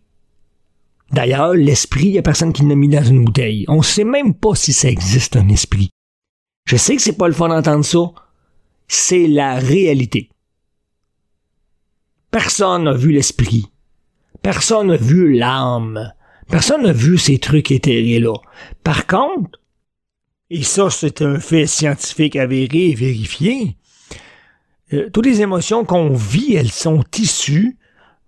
D'ailleurs, 1.12 1.54
l'esprit, 1.54 2.08
y 2.08 2.18
a 2.18 2.22
personne 2.22 2.54
qui 2.54 2.66
l'a 2.66 2.76
mis 2.76 2.88
dans 2.88 3.04
une 3.04 3.26
bouteille. 3.26 3.66
On 3.68 3.82
sait 3.82 4.06
même 4.06 4.34
pas 4.34 4.56
si 4.56 4.72
ça 4.72 4.88
existe 4.88 5.36
un 5.36 5.50
esprit. 5.50 5.90
Je 6.66 6.78
sais 6.78 6.96
que 6.96 7.02
c'est 7.02 7.18
pas 7.18 7.28
le 7.28 7.34
fun 7.34 7.50
d'entendre 7.50 7.86
ça. 7.86 8.00
C'est 8.88 9.28
la 9.28 9.56
réalité. 9.56 10.30
Personne 12.32 12.84
n'a 12.86 12.94
vu 12.94 13.12
l'esprit. 13.12 13.68
Personne 14.42 14.88
n'a 14.88 14.98
vu 14.98 15.34
l'âme. 15.34 16.14
Personne 16.50 16.84
n'a 16.84 16.94
vu 16.94 17.18
ces 17.18 17.40
trucs 17.40 17.72
éthérés-là. 17.72 18.36
Par 18.84 19.08
contre, 19.08 19.60
et 20.50 20.64
ça 20.64 20.90
c'est 20.90 21.22
un 21.22 21.40
fait 21.40 21.68
scientifique 21.68 22.36
avéré 22.36 22.90
et 22.90 22.96
vérifié, 22.96 23.78
toutes 25.12 25.26
les 25.26 25.42
émotions 25.42 25.86
qu'on 25.86 26.14
vit, 26.14 26.54
elles 26.54 26.72
sont 26.72 27.04
issues 27.18 27.78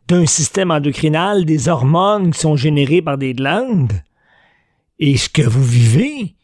d'un 0.07 0.25
système 0.25 0.71
endocrinal, 0.71 1.45
des 1.45 1.67
hormones 1.67 2.31
qui 2.31 2.39
sont 2.39 2.55
générées 2.55 3.01
par 3.01 3.17
des 3.17 3.33
glandes. 3.33 3.93
Et 4.97 5.17
ce 5.17 5.29
que 5.29 5.43
vous 5.43 5.63
vivez, 5.63 6.35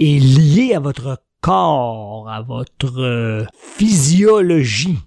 est 0.00 0.18
lié 0.18 0.74
à 0.74 0.80
votre 0.80 1.22
corps, 1.40 2.28
à 2.28 2.42
votre 2.42 3.00
euh, 3.00 3.44
physiologie. 3.54 4.98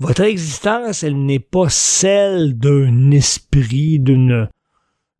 Votre 0.00 0.22
existence, 0.22 1.02
elle 1.02 1.24
n'est 1.24 1.38
pas 1.38 1.68
celle 1.68 2.58
d'un 2.58 3.10
esprit, 3.12 3.98
d'une 3.98 4.48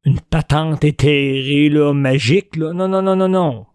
une 0.05 0.21
patente 0.21 0.85
éthérée, 0.85 1.71
là, 1.71 1.93
magique. 1.95 2.57
Non, 2.57 2.75
non, 2.75 2.89
non, 2.89 3.17
non, 3.17 3.29
non. 3.29 3.67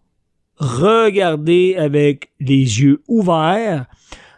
Regardez 0.56 1.74
avec 1.76 2.30
les 2.38 2.82
yeux 2.82 3.02
ouverts. 3.08 3.86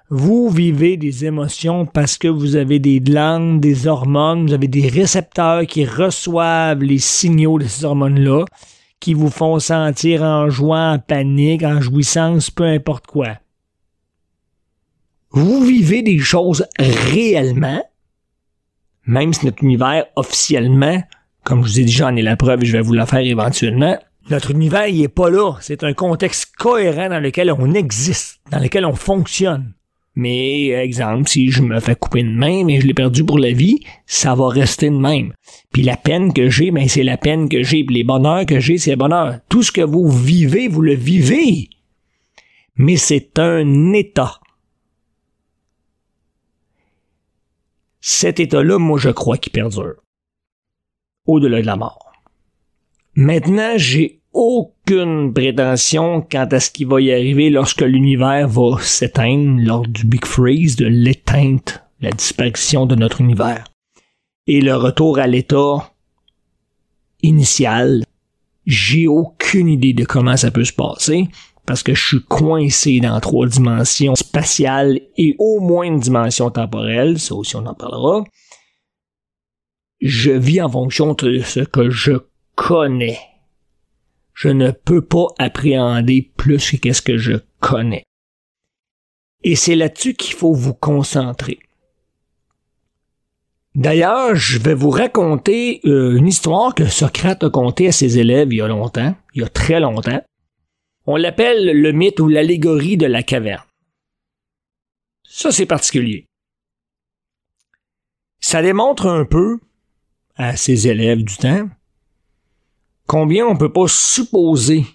Vous 0.08 0.48
vivez 0.48 0.96
des 0.96 1.24
émotions 1.24 1.86
parce 1.86 2.18
que 2.18 2.28
vous 2.28 2.56
avez 2.56 2.78
des 2.78 3.00
glandes, 3.00 3.60
des 3.60 3.86
hormones, 3.86 4.46
vous 4.46 4.52
avez 4.52 4.68
des 4.68 4.88
récepteurs 4.88 5.66
qui 5.66 5.84
reçoivent 5.84 6.82
les 6.82 6.98
signaux 6.98 7.58
de 7.58 7.64
ces 7.64 7.84
hormones-là 7.84 8.44
qui 9.02 9.14
vous 9.14 9.30
font 9.30 9.58
sentir 9.58 10.22
en 10.22 10.48
joie, 10.48 10.92
en 10.92 10.98
panique, 11.00 11.64
en 11.64 11.80
jouissance, 11.80 12.52
peu 12.52 12.62
importe 12.62 13.08
quoi. 13.08 13.36
Vous 15.32 15.64
vivez 15.64 16.02
des 16.02 16.20
choses 16.20 16.66
réellement, 16.78 17.82
même 19.04 19.32
si 19.32 19.44
notre 19.44 19.64
univers 19.64 20.04
officiellement, 20.14 21.02
comme 21.42 21.64
je 21.64 21.72
vous 21.72 21.80
ai 21.80 21.84
dit, 21.84 21.92
j'en 21.92 22.14
ai 22.14 22.22
la 22.22 22.36
preuve 22.36 22.62
et 22.62 22.66
je 22.66 22.72
vais 22.72 22.80
vous 22.80 22.92
la 22.92 23.04
faire 23.04 23.18
éventuellement, 23.18 23.98
notre 24.30 24.52
univers, 24.52 24.86
il 24.86 25.02
est 25.02 25.08
pas 25.08 25.30
là. 25.30 25.54
C'est 25.60 25.82
un 25.82 25.94
contexte 25.94 26.54
cohérent 26.56 27.08
dans 27.08 27.18
lequel 27.18 27.50
on 27.50 27.74
existe, 27.74 28.40
dans 28.52 28.60
lequel 28.60 28.86
on 28.86 28.94
fonctionne. 28.94 29.72
Mais, 30.14 30.68
exemple, 30.68 31.28
si 31.28 31.50
je 31.50 31.62
me 31.62 31.80
fais 31.80 31.96
couper 31.96 32.20
une 32.20 32.36
main, 32.36 32.64
mais 32.64 32.80
je 32.80 32.86
l'ai 32.86 32.94
perdu 32.94 33.24
pour 33.24 33.38
la 33.38 33.52
vie, 33.52 33.80
ça 34.04 34.34
va 34.34 34.48
rester 34.48 34.90
de 34.90 34.96
même. 34.96 35.32
Puis 35.72 35.82
la 35.82 35.96
peine 35.96 36.34
que 36.34 36.50
j'ai, 36.50 36.70
ben 36.70 36.86
c'est 36.86 37.02
la 37.02 37.16
peine 37.16 37.48
que 37.48 37.62
j'ai. 37.62 37.82
Les 37.88 38.04
bonheurs 38.04 38.44
que 38.44 38.60
j'ai, 38.60 38.76
c'est 38.76 38.90
le 38.90 38.96
bonheur. 38.96 39.40
Tout 39.48 39.62
ce 39.62 39.72
que 39.72 39.80
vous 39.80 40.10
vivez, 40.10 40.68
vous 40.68 40.82
le 40.82 40.94
vivez. 40.94 41.70
Mais 42.76 42.96
c'est 42.96 43.38
un 43.38 43.92
état. 43.92 44.38
Cet 48.00 48.40
état-là, 48.40 48.78
moi, 48.78 48.98
je 48.98 49.10
crois 49.10 49.38
qu'il 49.38 49.52
perdure. 49.52 49.94
Au-delà 51.24 51.60
de 51.62 51.66
la 51.66 51.76
mort. 51.76 52.12
Maintenant, 53.14 53.74
j'ai 53.76 54.20
aucune 54.84 55.32
prétention 55.32 56.22
quant 56.22 56.48
à 56.50 56.60
ce 56.60 56.70
qui 56.70 56.84
va 56.84 57.00
y 57.00 57.12
arriver 57.12 57.50
lorsque 57.50 57.82
l'univers 57.82 58.48
va 58.48 58.78
s'éteindre 58.80 59.62
lors 59.64 59.86
du 59.86 60.04
Big 60.04 60.24
Freeze, 60.24 60.76
de 60.76 60.86
l'éteinte, 60.86 61.84
la 62.00 62.10
disparition 62.10 62.86
de 62.86 62.96
notre 62.96 63.20
univers. 63.20 63.64
Et 64.46 64.60
le 64.60 64.74
retour 64.74 65.18
à 65.18 65.26
l'état 65.26 65.92
initial, 67.22 68.04
j'ai 68.66 69.06
aucune 69.06 69.68
idée 69.68 69.92
de 69.92 70.04
comment 70.04 70.36
ça 70.36 70.50
peut 70.50 70.64
se 70.64 70.72
passer 70.72 71.28
parce 71.64 71.84
que 71.84 71.94
je 71.94 72.04
suis 72.04 72.24
coincé 72.24 72.98
dans 72.98 73.20
trois 73.20 73.46
dimensions 73.46 74.16
spatiales 74.16 75.00
et 75.16 75.36
au 75.38 75.60
moins 75.60 75.84
une 75.84 76.00
dimension 76.00 76.50
temporelle, 76.50 77.20
ça 77.20 77.36
aussi 77.36 77.54
on 77.54 77.66
en 77.66 77.74
parlera. 77.74 78.24
Je 80.00 80.32
vis 80.32 80.60
en 80.60 80.68
fonction 80.68 81.14
de 81.14 81.38
ce 81.38 81.60
que 81.60 81.88
je 81.88 82.14
connais 82.56 83.20
je 84.34 84.48
ne 84.48 84.70
peux 84.70 85.02
pas 85.02 85.26
appréhender 85.38 86.32
plus 86.36 86.70
que 86.70 86.76
qu'est-ce 86.76 87.02
que 87.02 87.18
je 87.18 87.34
connais. 87.60 88.04
Et 89.44 89.56
c'est 89.56 89.74
là-dessus 89.74 90.14
qu'il 90.14 90.34
faut 90.34 90.54
vous 90.54 90.74
concentrer. 90.74 91.58
D'ailleurs, 93.74 94.34
je 94.34 94.58
vais 94.58 94.74
vous 94.74 94.90
raconter 94.90 95.80
euh, 95.86 96.16
une 96.16 96.26
histoire 96.26 96.74
que 96.74 96.86
Socrate 96.86 97.42
a 97.42 97.50
contée 97.50 97.88
à 97.88 97.92
ses 97.92 98.18
élèves 98.18 98.52
il 98.52 98.58
y 98.58 98.60
a 98.60 98.68
longtemps, 98.68 99.16
il 99.34 99.42
y 99.42 99.44
a 99.44 99.48
très 99.48 99.80
longtemps. 99.80 100.22
On 101.06 101.16
l'appelle 101.16 101.80
le 101.80 101.92
mythe 101.92 102.20
ou 102.20 102.28
l'allégorie 102.28 102.96
de 102.96 103.06
la 103.06 103.22
caverne. 103.22 103.64
Ça, 105.24 105.50
c'est 105.50 105.66
particulier. 105.66 106.26
Ça 108.40 108.60
démontre 108.60 109.06
un 109.06 109.24
peu 109.24 109.58
à 110.36 110.56
ses 110.56 110.88
élèves 110.88 111.22
du 111.22 111.36
temps 111.36 111.68
combien 113.12 113.46
on 113.46 113.56
peut 113.56 113.70
pas 113.70 113.88
supposer 113.88 114.86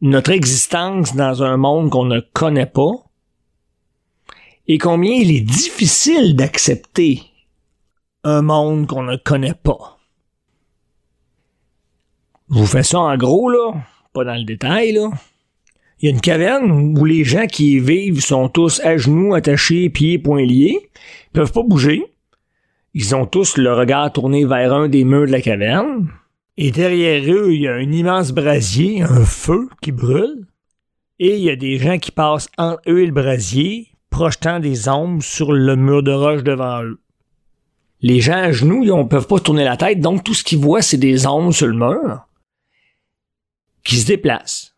notre 0.00 0.30
existence 0.30 1.16
dans 1.16 1.42
un 1.42 1.56
monde 1.56 1.90
qu'on 1.90 2.04
ne 2.04 2.20
connaît 2.20 2.64
pas 2.64 2.92
et 4.68 4.78
combien 4.78 5.10
il 5.10 5.34
est 5.34 5.40
difficile 5.40 6.36
d'accepter 6.36 7.22
un 8.22 8.40
monde 8.42 8.86
qu'on 8.86 9.02
ne 9.02 9.16
connaît 9.16 9.56
pas. 9.60 9.98
Je 12.50 12.58
vous 12.58 12.66
fais 12.66 12.84
ça 12.84 13.00
en 13.00 13.16
gros, 13.16 13.50
là, 13.50 13.72
pas 14.12 14.22
dans 14.22 14.36
le 14.36 14.44
détail, 14.44 14.92
là. 14.92 15.10
Il 15.98 16.04
y 16.04 16.08
a 16.08 16.14
une 16.14 16.20
caverne 16.20 16.70
où 16.96 17.04
les 17.04 17.24
gens 17.24 17.48
qui 17.48 17.72
y 17.72 17.80
vivent 17.80 18.20
sont 18.20 18.48
tous 18.48 18.78
à 18.84 18.96
genoux, 18.96 19.34
attachés, 19.34 19.90
pieds, 19.90 20.20
poings 20.20 20.46
liés, 20.46 20.88
peuvent 21.32 21.52
pas 21.52 21.64
bouger. 21.64 22.04
Ils 22.98 23.14
ont 23.14 23.26
tous 23.26 23.58
le 23.58 23.74
regard 23.74 24.10
tourné 24.10 24.46
vers 24.46 24.72
un 24.72 24.88
des 24.88 25.04
murs 25.04 25.26
de 25.26 25.32
la 25.32 25.42
caverne. 25.42 26.08
Et 26.56 26.70
derrière 26.70 27.30
eux, 27.30 27.52
il 27.52 27.60
y 27.60 27.68
a 27.68 27.74
un 27.74 27.92
immense 27.92 28.32
brasier, 28.32 29.02
un 29.02 29.22
feu 29.22 29.68
qui 29.82 29.92
brûle. 29.92 30.46
Et 31.18 31.36
il 31.36 31.42
y 31.42 31.50
a 31.50 31.56
des 31.56 31.76
gens 31.76 31.98
qui 31.98 32.10
passent 32.10 32.48
entre 32.56 32.80
eux 32.88 33.02
et 33.02 33.06
le 33.06 33.12
brasier, 33.12 33.88
projetant 34.08 34.60
des 34.60 34.88
ombres 34.88 35.22
sur 35.22 35.52
le 35.52 35.76
mur 35.76 36.02
de 36.02 36.12
roche 36.12 36.42
devant 36.42 36.84
eux. 36.84 36.98
Les 38.00 38.20
gens 38.20 38.38
à 38.38 38.50
genoux, 38.50 38.82
ils 38.82 38.94
ne 38.94 39.02
peuvent 39.02 39.28
pas 39.28 39.40
tourner 39.40 39.64
la 39.64 39.76
tête, 39.76 40.00
donc 40.00 40.24
tout 40.24 40.32
ce 40.32 40.42
qu'ils 40.42 40.60
voient, 40.60 40.80
c'est 40.80 40.96
des 40.96 41.26
ombres 41.26 41.52
sur 41.52 41.66
le 41.66 41.74
mur 41.74 42.26
qui 43.84 43.96
se 43.96 44.06
déplacent 44.06 44.74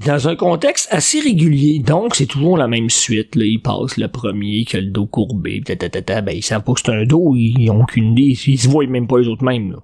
dans 0.00 0.28
un 0.28 0.34
contexte 0.34 0.88
assez 0.90 1.20
régulier. 1.20 1.78
Donc, 1.78 2.16
c'est 2.16 2.26
toujours 2.26 2.56
la 2.56 2.66
même 2.66 2.90
suite. 2.90 3.36
Là. 3.36 3.44
Ils 3.44 3.60
passent 3.60 3.96
le 3.96 4.08
premier 4.08 4.64
qui 4.64 4.76
a 4.76 4.80
le 4.80 4.90
dos 4.90 5.06
courbé, 5.06 5.62
ta, 5.62 6.20
ben, 6.20 6.32
ils 6.32 6.42
savent 6.42 6.64
pas 6.64 6.72
que 6.74 6.80
c'est 6.84 6.92
un 6.92 7.04
dos, 7.04 7.34
ils 7.36 7.70
ont 7.70 7.82
aucune 7.82 8.12
idée. 8.18 8.36
Ils 8.46 8.58
se 8.58 8.68
voient 8.68 8.86
même 8.86 9.06
pas 9.06 9.18
les 9.18 9.28
autres 9.28 9.44
mêmes. 9.44 9.72
Là. 9.72 9.78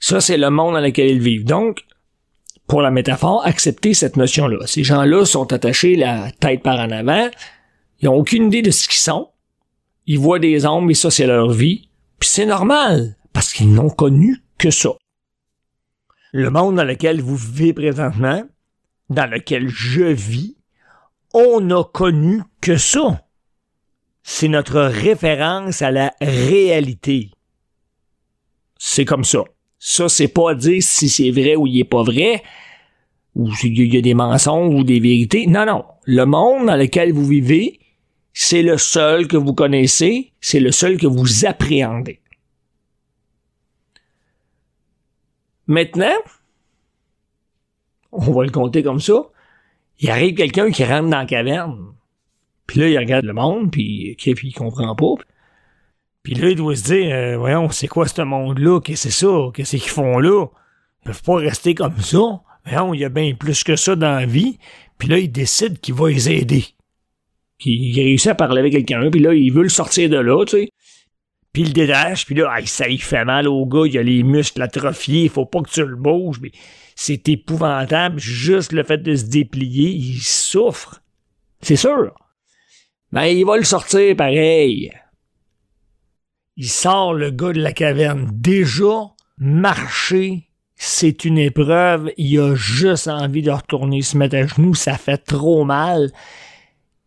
Ça, 0.00 0.20
c'est 0.20 0.36
le 0.36 0.50
monde 0.50 0.74
dans 0.74 0.80
lequel 0.80 1.10
ils 1.10 1.20
vivent. 1.20 1.44
Donc, 1.44 1.84
pour 2.66 2.82
la 2.82 2.90
métaphore, 2.90 3.46
accepter 3.46 3.94
cette 3.94 4.16
notion-là. 4.16 4.66
Ces 4.66 4.84
gens-là 4.84 5.24
sont 5.24 5.52
attachés 5.52 5.94
la 5.94 6.30
tête 6.32 6.62
par 6.62 6.80
en 6.80 6.90
avant. 6.90 7.28
Ils 8.00 8.08
ont 8.08 8.14
aucune 8.14 8.46
idée 8.46 8.62
de 8.62 8.70
ce 8.70 8.88
qu'ils 8.88 8.98
sont. 8.98 9.28
Ils 10.06 10.18
voient 10.18 10.38
des 10.38 10.66
ombres 10.66 10.90
et 10.90 10.94
ça, 10.94 11.10
c'est 11.10 11.26
leur 11.26 11.50
vie. 11.50 11.88
Puis 12.18 12.28
c'est 12.28 12.46
normal, 12.46 13.16
parce 13.32 13.52
qu'ils 13.52 13.72
n'ont 13.72 13.90
connu 13.90 14.42
que 14.58 14.70
ça 14.70 14.90
le 16.32 16.50
monde 16.50 16.76
dans 16.76 16.84
lequel 16.84 17.20
vous 17.20 17.36
vivez 17.36 17.72
présentement, 17.72 18.42
dans 19.08 19.30
lequel 19.30 19.68
je 19.68 20.04
vis, 20.04 20.56
on 21.32 21.60
n'a 21.60 21.84
connu 21.84 22.42
que 22.60 22.76
ça. 22.76 23.24
C'est 24.22 24.48
notre 24.48 24.80
référence 24.80 25.80
à 25.82 25.90
la 25.90 26.12
réalité. 26.20 27.30
C'est 28.78 29.04
comme 29.04 29.24
ça. 29.24 29.44
Ça, 29.78 30.08
c'est 30.08 30.28
pas 30.28 30.54
dire 30.54 30.82
si 30.82 31.08
c'est 31.08 31.30
vrai 31.30 31.56
ou 31.56 31.66
il 31.66 31.80
est 31.80 31.84
pas 31.84 32.02
vrai, 32.02 32.42
ou 33.34 33.52
s'il 33.54 33.94
y 33.94 33.96
a 33.96 34.00
des 34.00 34.14
mensonges 34.14 34.74
ou 34.74 34.84
des 34.84 35.00
vérités. 35.00 35.46
Non, 35.46 35.64
non. 35.64 35.84
Le 36.04 36.24
monde 36.24 36.66
dans 36.66 36.76
lequel 36.76 37.12
vous 37.12 37.26
vivez, 37.26 37.80
c'est 38.32 38.62
le 38.62 38.76
seul 38.76 39.28
que 39.28 39.36
vous 39.36 39.54
connaissez, 39.54 40.32
c'est 40.40 40.60
le 40.60 40.72
seul 40.72 40.96
que 40.96 41.06
vous 41.06 41.46
appréhendez. 41.46 42.20
Maintenant, 45.68 46.16
on 48.10 48.32
va 48.32 48.44
le 48.44 48.50
compter 48.50 48.82
comme 48.82 49.00
ça, 49.00 49.30
il 50.00 50.10
arrive 50.10 50.34
quelqu'un 50.34 50.70
qui 50.70 50.84
rentre 50.84 51.10
dans 51.10 51.18
la 51.18 51.26
caverne. 51.26 51.92
Puis 52.66 52.80
là, 52.80 52.88
il 52.88 52.98
regarde 52.98 53.24
le 53.24 53.32
monde, 53.32 53.70
puis, 53.70 54.16
puis 54.18 54.48
il 54.48 54.52
comprend 54.52 54.94
pas. 54.94 55.22
Puis 56.22 56.34
là, 56.34 56.50
il 56.50 56.56
doit 56.56 56.76
se 56.76 56.84
dire, 56.84 57.14
euh, 57.14 57.36
voyons, 57.38 57.70
c'est 57.70 57.88
quoi 57.88 58.06
ce 58.06 58.22
monde-là? 58.22 58.80
Qu'est-ce 58.80 59.04
que 59.04 59.10
c'est 59.10 59.26
ça? 59.26 59.50
Qu'est-ce 59.54 59.76
qu'ils 59.76 59.90
font 59.90 60.18
là? 60.18 60.46
Ils 61.02 61.06
peuvent 61.06 61.22
pas 61.22 61.36
rester 61.36 61.74
comme 61.74 61.98
ça. 61.98 62.18
Voyons, 62.64 62.94
il 62.94 63.00
y 63.00 63.04
a 63.04 63.08
bien 63.08 63.34
plus 63.34 63.64
que 63.64 63.76
ça 63.76 63.96
dans 63.96 64.18
la 64.18 64.26
vie. 64.26 64.58
Puis 64.98 65.08
là, 65.08 65.18
il 65.18 65.30
décide 65.30 65.80
qu'il 65.80 65.94
va 65.94 66.08
les 66.08 66.30
aider. 66.30 66.64
Qu'il 67.58 67.94
réussit 67.94 68.28
à 68.28 68.34
parler 68.34 68.60
avec 68.60 68.72
quelqu'un, 68.72 69.10
puis 69.10 69.20
là, 69.20 69.34
il 69.34 69.50
veut 69.52 69.62
le 69.62 69.68
sortir 69.68 70.08
de 70.10 70.18
là, 70.18 70.44
tu 70.44 70.58
sais. 70.58 70.70
Puis 71.52 71.62
il 71.62 71.72
détache, 71.72 72.26
puis 72.26 72.34
là, 72.34 72.54
ça 72.66 72.88
il 72.88 73.02
fait 73.02 73.24
mal 73.24 73.48
au 73.48 73.64
gars, 73.66 73.86
il 73.86 73.98
a 73.98 74.02
les 74.02 74.22
muscles 74.22 74.62
atrophiés, 74.62 75.24
il 75.24 75.30
faut 75.30 75.46
pas 75.46 75.62
que 75.62 75.70
tu 75.70 75.84
le 75.84 75.96
bouges, 75.96 76.40
mais 76.40 76.52
c'est 76.94 77.28
épouvantable, 77.28 78.18
juste 78.18 78.72
le 78.72 78.82
fait 78.82 78.98
de 78.98 79.14
se 79.14 79.24
déplier, 79.24 79.90
il 79.90 80.20
souffre. 80.20 81.00
C'est 81.60 81.76
sûr. 81.76 82.14
Mais 83.12 83.36
il 83.36 83.44
va 83.44 83.56
le 83.56 83.64
sortir 83.64 84.14
pareil. 84.16 84.92
Il 86.56 86.68
sort 86.68 87.14
le 87.14 87.30
gars 87.30 87.52
de 87.52 87.60
la 87.60 87.72
caverne. 87.72 88.28
Déjà, 88.32 89.12
marcher, 89.38 90.48
c'est 90.74 91.24
une 91.24 91.38
épreuve. 91.38 92.10
Il 92.16 92.38
a 92.40 92.54
juste 92.54 93.08
envie 93.08 93.42
de 93.42 93.50
retourner 93.50 94.02
se 94.02 94.16
mettre 94.16 94.36
à 94.36 94.46
genoux. 94.46 94.74
Ça 94.74 94.98
fait 94.98 95.18
trop 95.18 95.64
mal. 95.64 96.10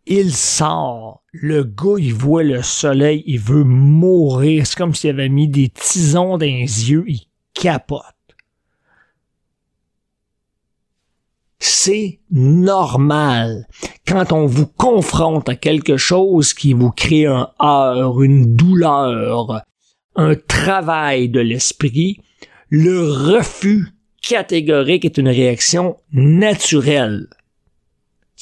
Il 0.06 0.34
sort. 0.34 1.22
Le 1.32 1.64
gars, 1.64 1.96
il 1.98 2.14
voit 2.14 2.42
le 2.42 2.62
soleil. 2.62 3.22
Il 3.26 3.40
veut 3.40 3.64
mourir. 3.64 4.66
C'est 4.66 4.76
comme 4.76 4.94
s'il 4.94 5.10
avait 5.10 5.28
mis 5.28 5.48
des 5.48 5.68
tisons 5.68 6.38
dans 6.38 6.46
les 6.46 6.90
yeux. 6.90 7.04
Il 7.06 7.20
capote. 7.54 8.02
c'est 11.62 12.18
normal. 12.30 13.66
Quand 14.06 14.32
on 14.32 14.46
vous 14.46 14.66
confronte 14.66 15.48
à 15.48 15.54
quelque 15.54 15.96
chose 15.96 16.54
qui 16.54 16.72
vous 16.72 16.90
crée 16.90 17.26
un 17.26 17.50
heurt, 17.62 18.20
une 18.20 18.56
douleur, 18.56 19.62
un 20.16 20.34
travail 20.34 21.28
de 21.28 21.38
l'esprit, 21.38 22.18
le 22.68 23.08
refus 23.08 23.86
catégorique 24.22 25.04
est 25.04 25.18
une 25.18 25.28
réaction 25.28 25.96
naturelle. 26.12 27.28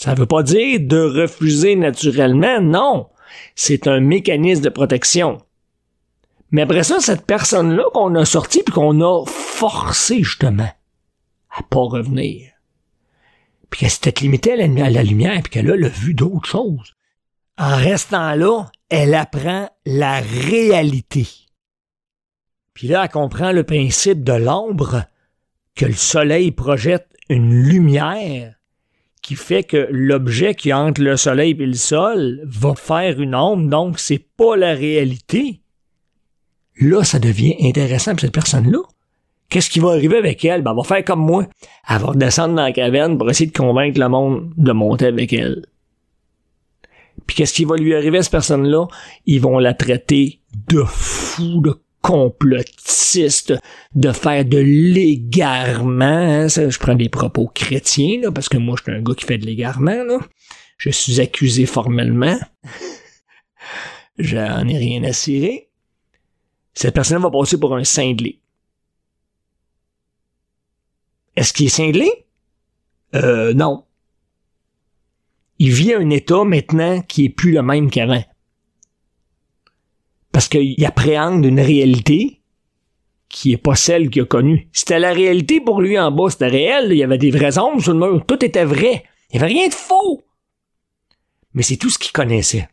Ça 0.01 0.15
ne 0.15 0.19
veut 0.19 0.27
pas 0.27 0.43
dire 0.43 0.81
de 0.81 0.97
refuser 0.97 1.77
naturellement, 1.77 2.59
non. 2.63 3.11
C'est 3.55 3.87
un 3.87 4.01
mécanisme 4.01 4.63
de 4.63 4.71
protection. 4.71 5.43
Mais 6.51 6.63
après 6.63 6.85
ça, 6.85 7.01
cette 7.01 7.27
personne-là 7.27 7.85
qu'on 7.93 8.15
a 8.15 8.25
sortie 8.25 8.63
puis 8.63 8.73
qu'on 8.73 9.03
a 9.03 9.27
forcé 9.27 10.23
justement 10.23 10.71
à 11.51 11.63
pas 11.65 11.83
revenir, 11.83 12.51
puis 13.69 13.81
qu'elle 13.81 13.91
s'était 13.91 14.23
limitée 14.23 14.55
à 14.55 14.89
la, 14.89 15.03
lumière, 15.03 15.43
puis 15.43 15.51
qu'elle 15.51 15.71
a 15.71 15.89
vu 15.89 16.15
d'autres 16.15 16.49
choses. 16.49 16.95
En 17.59 17.77
restant 17.77 18.35
là, 18.37 18.73
elle 18.89 19.15
apprend 19.15 19.69
la 19.85 20.21
réalité. 20.21 21.29
Puis 22.73 22.89
là, 22.89 23.05
elle 23.05 23.11
comprend 23.11 23.53
le 23.53 23.65
principe 23.65 24.25
de 24.25 24.33
l'ombre, 24.33 25.05
que 25.75 25.85
le 25.85 25.93
soleil 25.93 26.53
projette 26.53 27.07
une 27.29 27.53
lumière 27.53 28.55
qui 29.23 29.35
fait 29.35 29.65
que 29.65 29.89
l'objet 29.91 30.55
qui 30.55 30.73
entre 30.73 31.03
le 31.03 31.17
soleil 31.17 31.57
et 31.59 31.67
le 31.67 31.75
sol 31.75 32.41
va 32.45 32.75
faire 32.75 33.21
une 33.21 33.35
ombre, 33.35 33.69
donc 33.69 33.99
c'est 33.99 34.25
pas 34.37 34.57
la 34.57 34.75
réalité. 34.75 35.61
Là, 36.81 37.05
ça 37.05 37.19
devient 37.19 37.57
intéressant 37.61 38.13
pour 38.13 38.21
cette 38.21 38.33
personne-là. 38.33 38.79
Qu'est-ce 39.51 39.69
qui 39.69 39.81
va 39.81 39.91
arriver 39.91 40.17
avec 40.17 40.45
elle? 40.45 40.63
Ben, 40.63 40.71
elle 40.71 40.77
va 40.77 40.85
faire 40.85 41.05
comme 41.05 41.21
moi. 41.21 41.47
Elle 41.89 41.99
va 41.99 42.13
descendre 42.15 42.55
dans 42.55 42.63
la 42.63 42.73
caverne 42.73 43.19
pour 43.19 43.29
essayer 43.29 43.51
de 43.51 43.57
convaincre 43.57 43.99
le 43.99 44.09
monde 44.09 44.53
de 44.57 44.73
monter 44.73 45.07
avec 45.07 45.33
elle. 45.33 45.67
Puis 47.27 47.37
qu'est-ce 47.37 47.53
qui 47.53 47.65
va 47.65 47.77
lui 47.77 47.95
arriver 47.95 48.19
à 48.19 48.23
cette 48.23 48.33
personne-là? 48.33 48.87
Ils 49.27 49.41
vont 49.41 49.59
la 49.59 49.75
traiter 49.75 50.41
de 50.69 50.83
fou, 50.85 51.61
de 51.61 51.75
complotiste, 52.03 53.55
de 53.95 54.13
faire 54.13 54.45
de 54.45 54.59
l'égarement. 54.59 56.05
Hein? 56.05 56.49
je 56.49 56.79
prends 56.79 56.95
des 56.95 57.09
propos 57.09 57.51
chrétiens, 57.55 58.21
là, 58.23 58.33
parce 58.33 58.49
que 58.49 58.59
moi, 58.59 58.77
je 58.79 58.85
suis 58.85 58.93
un 58.93 59.03
gars 59.03 59.15
qui 59.15 59.25
fait 59.25 59.39
de 59.39 59.47
l'égarement. 59.47 60.05
Là. 60.05 60.19
Je 60.79 60.91
suis 60.91 61.21
accusé 61.21 61.67
formellement. 61.67 62.39
J'en 64.19 64.67
ai 64.67 64.79
rien 64.79 65.05
à 65.05 65.13
cirer. 65.13 65.71
Cette 66.75 66.95
personne 66.95 67.23
va 67.23 67.31
passer 67.31 67.59
pour 67.59 67.75
un 67.77 67.85
cinglé. 67.85 68.41
Est-ce 71.37 71.53
qu'il 71.53 71.67
est 71.67 71.71
cinglé? 71.71 72.11
Euh, 73.15 73.53
non. 73.55 73.85
Il 75.59 75.73
vit 75.73 75.95
un 75.95 76.09
état 76.11 76.45
maintenant 76.45 77.03
qui 77.03 77.27
est 77.27 77.31
plus 77.31 77.53
le 77.53 77.63
même 77.63 77.91
qu'avant. 77.91 78.25
Parce 80.33 80.49
qu'il 80.49 80.85
appréhende 80.85 81.45
une 81.45 81.61
réalité 81.61 82.41
qui 83.29 83.53
est 83.53 83.57
pas 83.57 83.77
celle 83.77 84.11
qu'il 84.11 84.23
a 84.23 84.27
connue. 84.27 84.69
C'était 84.73 84.99
la 84.99 85.13
réalité 85.13 85.61
pour 85.61 85.81
lui 85.81 85.99
en 85.99 86.11
bas, 86.11 86.31
c'était 86.31 86.49
réel, 86.49 86.89
il 86.91 86.99
y 86.99 87.05
avait 87.05 87.19
des 87.19 87.31
vraies 87.31 87.59
ombres 87.59 87.83
sur 87.83 87.93
le 87.95 87.99
mur, 87.99 88.25
tout 88.27 88.45
était 88.45 88.65
vrai. 88.65 89.05
Il 89.31 89.39
n'y 89.39 89.45
avait 89.45 89.55
rien 89.55 89.69
de 89.69 89.75
faux. 89.75 90.23
Mais 91.55 91.63
c'est 91.63 91.77
tout 91.77 91.91
ce 91.91 91.99
qu'il 91.99 92.13
connaissait. 92.13 92.69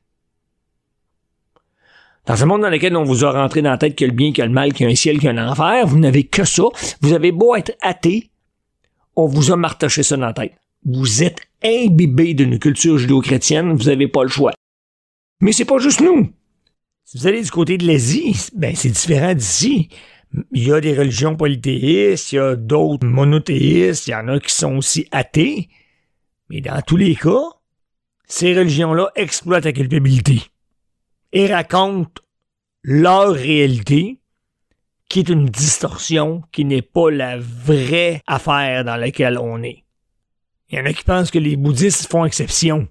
Dans 2.25 2.43
un 2.43 2.45
monde 2.45 2.61
dans 2.61 2.69
lequel 2.69 2.95
on 2.95 3.03
vous 3.03 3.23
a 3.23 3.31
rentré 3.31 3.61
dans 3.61 3.69
la 3.69 3.77
tête 3.77 3.95
qu'il 3.95 4.05
y 4.05 4.09
a 4.09 4.11
le 4.11 4.17
bien, 4.17 4.31
qu'il 4.31 4.39
y 4.39 4.41
a 4.41 4.47
le 4.47 4.51
mal, 4.51 4.73
qu'il 4.73 4.85
y 4.85 4.89
a 4.89 4.91
un 4.91 4.95
ciel, 4.95 5.17
qu'il 5.17 5.25
y 5.25 5.27
a 5.29 5.31
un 5.31 5.49
enfer, 5.49 5.87
vous 5.87 5.99
n'avez 5.99 6.25
que 6.25 6.43
ça. 6.43 6.63
Vous 7.01 7.13
avez 7.13 7.31
beau 7.31 7.55
être 7.55 7.71
athée, 7.81 8.31
on 9.15 9.27
vous 9.27 9.51
a 9.51 9.55
martaché 9.55 10.03
ça 10.03 10.17
dans 10.17 10.25
la 10.25 10.33
tête. 10.33 10.53
Vous 10.85 11.23
êtes 11.23 11.39
imbibé 11.63 12.33
d'une 12.33 12.59
culture 12.59 12.97
judéo-chrétienne, 12.97 13.73
vous 13.73 13.85
n'avez 13.85 14.07
pas 14.07 14.23
le 14.23 14.29
choix. 14.29 14.53
Mais 15.39 15.51
c'est 15.51 15.65
pas 15.65 15.77
juste 15.77 16.01
nous. 16.01 16.29
Si 17.09 17.17
vous 17.17 17.27
allez 17.27 17.41
du 17.41 17.51
côté 17.51 17.77
de 17.77 17.87
l'Asie, 17.87 18.35
ben 18.53 18.75
c'est 18.75 18.89
différent 18.89 19.33
d'ici. 19.33 19.87
Il 20.51 20.67
y 20.67 20.73
a 20.73 20.81
des 20.81 20.93
religions 20.93 21.37
polythéistes, 21.37 22.33
il 22.33 22.35
y 22.35 22.39
a 22.39 22.57
d'autres 22.57 23.07
monothéistes, 23.07 24.07
il 24.07 24.11
y 24.11 24.15
en 24.15 24.27
a 24.27 24.41
qui 24.41 24.53
sont 24.53 24.75
aussi 24.75 25.07
athées. 25.11 25.69
Mais 26.49 26.59
dans 26.59 26.81
tous 26.81 26.97
les 26.97 27.15
cas, 27.15 27.43
ces 28.25 28.53
religions-là 28.53 29.09
exploitent 29.15 29.63
la 29.63 29.71
culpabilité 29.71 30.41
et 31.31 31.47
racontent 31.47 32.21
leur 32.83 33.31
réalité 33.31 34.19
qui 35.07 35.19
est 35.19 35.29
une 35.29 35.45
distorsion, 35.45 36.43
qui 36.51 36.65
n'est 36.65 36.81
pas 36.81 37.09
la 37.09 37.37
vraie 37.39 38.21
affaire 38.27 38.83
dans 38.83 38.97
laquelle 38.97 39.37
on 39.37 39.63
est. 39.63 39.85
Il 40.69 40.77
y 40.77 40.81
en 40.81 40.85
a 40.85 40.91
qui 40.91 41.05
pensent 41.05 41.31
que 41.31 41.39
les 41.39 41.55
bouddhistes 41.55 42.11
font 42.11 42.25
exception. 42.25 42.89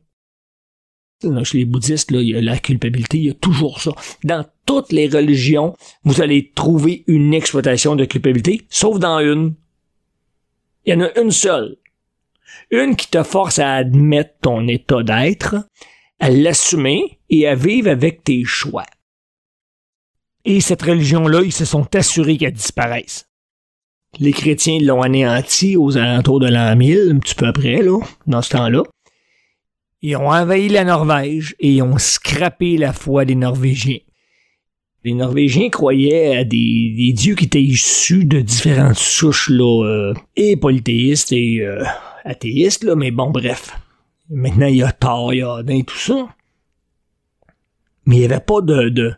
Chez 1.44 1.59
les 1.59 1.64
bouddhistes, 1.64 2.11
là, 2.11 2.20
il 2.20 2.29
y 2.29 2.37
a 2.37 2.40
la 2.40 2.59
culpabilité, 2.59 3.18
il 3.18 3.24
y 3.24 3.31
a 3.31 3.35
toujours 3.35 3.81
ça. 3.81 3.92
Dans 4.24 4.44
toutes 4.66 4.92
les 4.92 5.09
religions, 5.09 5.74
vous 6.05 6.20
allez 6.20 6.52
trouver 6.55 7.05
une 7.07 7.35
exploitation 7.35 7.96
de 7.96 8.05
culpabilité, 8.05 8.66
sauf 8.68 8.98
dans 8.98 9.20
une. 9.20 9.55
Il 10.85 10.94
y 10.94 10.96
en 10.96 11.00
a 11.00 11.18
une 11.20 11.31
seule. 11.31 11.76
Une 12.70 12.96
qui 12.96 13.09
te 13.09 13.22
force 13.22 13.59
à 13.59 13.74
admettre 13.74 14.35
ton 14.40 14.66
état 14.68 15.02
d'être, 15.02 15.57
à 16.20 16.31
l'assumer 16.31 17.18
et 17.31 17.46
à 17.46 17.55
vivre 17.55 17.90
avec 17.90 18.24
tes 18.24 18.44
choix. 18.44 18.87
Et 20.44 20.61
cette 20.61 20.83
religion-là, 20.83 21.42
ils 21.42 21.52
se 21.52 21.64
sont 21.64 21.94
assurés 21.94 22.37
qu'elle 22.37 22.52
disparaisse. 22.52 23.29
Les 24.18 24.33
chrétiens 24.33 24.79
l'ont 24.81 25.02
anéanti 25.02 25.76
aux 25.76 25.96
alentours 25.96 26.40
de 26.40 26.48
l'an 26.48 26.74
1000, 26.74 27.12
un 27.14 27.18
petit 27.18 27.35
peu 27.35 27.46
après, 27.46 27.83
là, 27.83 27.98
dans 28.26 28.42
ce 28.42 28.50
temps-là. 28.50 28.83
Ils 30.09 30.14
ont 30.16 30.31
envahi 30.31 30.69
la 30.69 30.85
Norvège 30.85 31.57
et 31.59 31.73
ils 31.73 31.83
ont 31.83 31.99
scrappé 31.99 32.77
la 32.77 32.92
foi 32.92 33.25
des 33.25 33.35
Norvégiens. 33.35 33.99
Les 35.03 35.14
Norvégiens 35.14 35.69
croyaient 35.69 36.37
à 36.37 36.45
des, 36.45 37.12
dieux 37.12 37.35
qui 37.35 37.47
étaient 37.47 37.61
issus 37.61 38.25
de 38.25 38.40
différentes 38.40 38.95
souches, 38.95 39.51
euh, 39.51 40.14
et 40.37 40.57
polythéistes 40.57 41.33
et 41.33 41.59
euh, 41.62 41.83
athéistes, 42.25 42.85
là, 42.85 42.95
mais 42.95 43.11
bon, 43.11 43.31
bref. 43.31 43.77
Maintenant, 44.31 44.69
il 44.69 44.77
y 44.77 44.83
a 44.85 44.92
Thor, 44.92 45.35
il 45.35 45.38
y 45.38 45.42
a 45.42 45.55
Odin, 45.55 45.81
tout 45.83 45.99
ça. 45.99 46.29
Mais 48.05 48.14
il 48.14 48.19
n'y 48.21 48.27
avait 48.27 48.38
pas 48.38 48.61
de, 48.61 49.12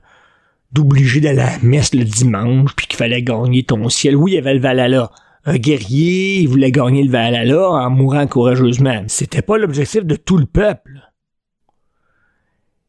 d'obliger 0.73 1.21
d'aller 1.21 1.41
à 1.41 1.51
la 1.51 1.59
messe 1.59 1.93
le 1.93 2.05
dimanche, 2.05 2.75
puis 2.75 2.87
qu'il 2.87 2.97
fallait 2.97 3.23
gagner 3.23 3.63
ton 3.63 3.91
ciel. 3.91 4.17
Oui, 4.17 4.33
il 4.33 4.35
y 4.37 4.39
avait 4.39 4.55
le 4.55 4.61
Valhalla. 4.61 5.11
Un 5.49 5.57
guerrier, 5.57 6.41
il 6.41 6.49
voulait 6.49 6.71
gagner 6.71 7.03
le 7.03 7.11
Valhalla 7.11 7.71
en 7.71 7.91
mourant 7.91 8.27
courageusement. 8.27 9.05
C'était 9.07 9.41
pas 9.41 9.57
l'objectif 9.57 10.05
de 10.05 10.15
tout 10.15 10.37
le 10.37 10.45
peuple. 10.45 11.01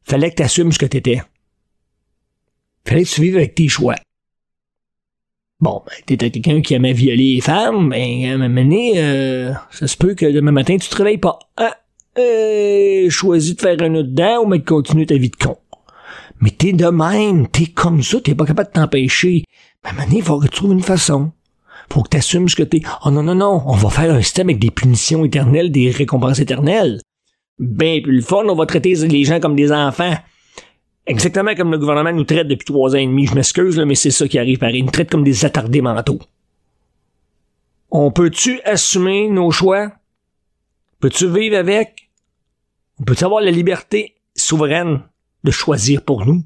Fallait 0.04 0.30
que 0.32 0.36
tu 0.36 0.44
assumes 0.44 0.72
ce 0.74 0.80
que 0.80 0.86
t'étais. 0.86 1.22
Fallait 2.86 3.04
que 3.04 3.10
tu 3.10 3.22
vives 3.22 3.38
avec 3.38 3.56
tes 3.56 3.70
choix. 3.70 3.96
Bon, 5.62 5.84
ben, 5.86 5.94
t'étais 6.06 6.32
quelqu'un 6.32 6.62
qui 6.62 6.74
aimait 6.74 6.94
violer 6.94 7.36
les 7.36 7.42
femmes, 7.42 7.90
ben, 7.90 8.26
à 8.26 8.34
un 8.34 8.50
moment 8.50 8.92
euh, 8.96 9.54
ça 9.72 9.88
se 9.88 9.96
peut 9.96 10.14
que 10.16 10.26
demain 10.26 10.52
matin, 10.52 10.78
tu 10.78 10.90
te 10.90 10.96
réveilles 10.96 11.18
pas. 11.18 11.40
Ah, 11.56 11.78
euh, 12.18 13.10
choisis 13.10 13.56
de 13.56 13.62
faire 13.62 13.82
un 13.82 13.96
autre 13.96 14.10
dent 14.12 14.44
ou 14.44 14.48
mais 14.48 14.60
de 14.60 14.66
continuer 14.66 15.06
ta 15.06 15.16
vie 15.16 15.30
de 15.30 15.36
con. 15.36 15.58
Mais 16.42 16.52
t'es 16.52 16.74
de 16.74 16.88
même, 16.88 17.48
t'es 17.48 17.68
comme 17.68 18.04
ça, 18.04 18.20
t'es 18.20 18.36
pas 18.36 18.46
capable 18.46 18.70
de 18.70 18.74
t'empêcher. 18.74 19.44
À 19.84 19.92
un 19.92 19.94
moment 19.94 20.08
il 20.12 20.24
faut 20.24 20.40
que 20.40 20.48
tu 20.48 20.58
trouves 20.58 20.74
une 20.74 20.82
façon. 20.82 21.32
Faut 21.92 22.04
que 22.04 22.10
t'assumes 22.10 22.48
ce 22.48 22.56
que 22.56 22.64
t'es. 22.64 22.82
Oh 23.04 23.12
non, 23.12 23.24
non, 23.24 23.36
non, 23.36 23.64
on 23.66 23.76
va 23.76 23.90
faire 23.90 24.14
un 24.14 24.22
système 24.22 24.50
avec 24.50 24.60
des 24.60 24.72
punitions 24.72 25.26
éternelles, 25.26 25.72
des 25.72 25.90
récompenses 25.90 26.40
éternelles. 26.40 27.02
Ben 27.58 28.02
plus 28.02 28.18
le 28.18 28.22
fun, 28.22 28.46
on 28.48 28.56
va 28.56 28.66
traiter 28.66 28.94
les 28.96 29.24
gens 29.26 29.40
comme 29.40 29.56
des 29.56 29.72
enfants. 29.72 30.16
Exactement 31.08 31.56
comme 31.56 31.72
le 31.72 31.80
gouvernement 31.80 32.14
nous 32.14 32.24
traite 32.24 32.48
depuis 32.48 32.66
trois 32.66 32.92
ans 32.92 33.00
et 33.00 33.08
demi. 33.08 33.26
Je 33.26 33.34
m'excuse, 33.34 33.80
mais 33.80 33.96
c'est 33.96 34.12
ça 34.12 34.28
qui 34.28 34.38
arrive 34.38 34.60
pareil. 34.60 34.80
Il 34.80 34.86
nous 34.86 34.92
traite 34.92 35.10
comme 35.10 35.24
des 35.24 35.44
attardés 35.44 35.82
mentaux. 35.82 36.20
On 37.90 38.12
peut-tu 38.12 38.62
assumer 38.62 39.28
nos 39.28 39.50
choix? 39.50 39.92
Peux-tu 41.00 41.28
vivre 41.28 41.58
avec? 41.58 42.12
On 43.00 43.04
peut-tu 43.04 43.26
avoir 43.26 43.42
la 43.42 43.50
liberté 43.50 44.16
souveraine 44.36 45.02
de 45.44 45.52
choisir 45.52 46.04
pour 46.04 46.26
nous? 46.26 46.44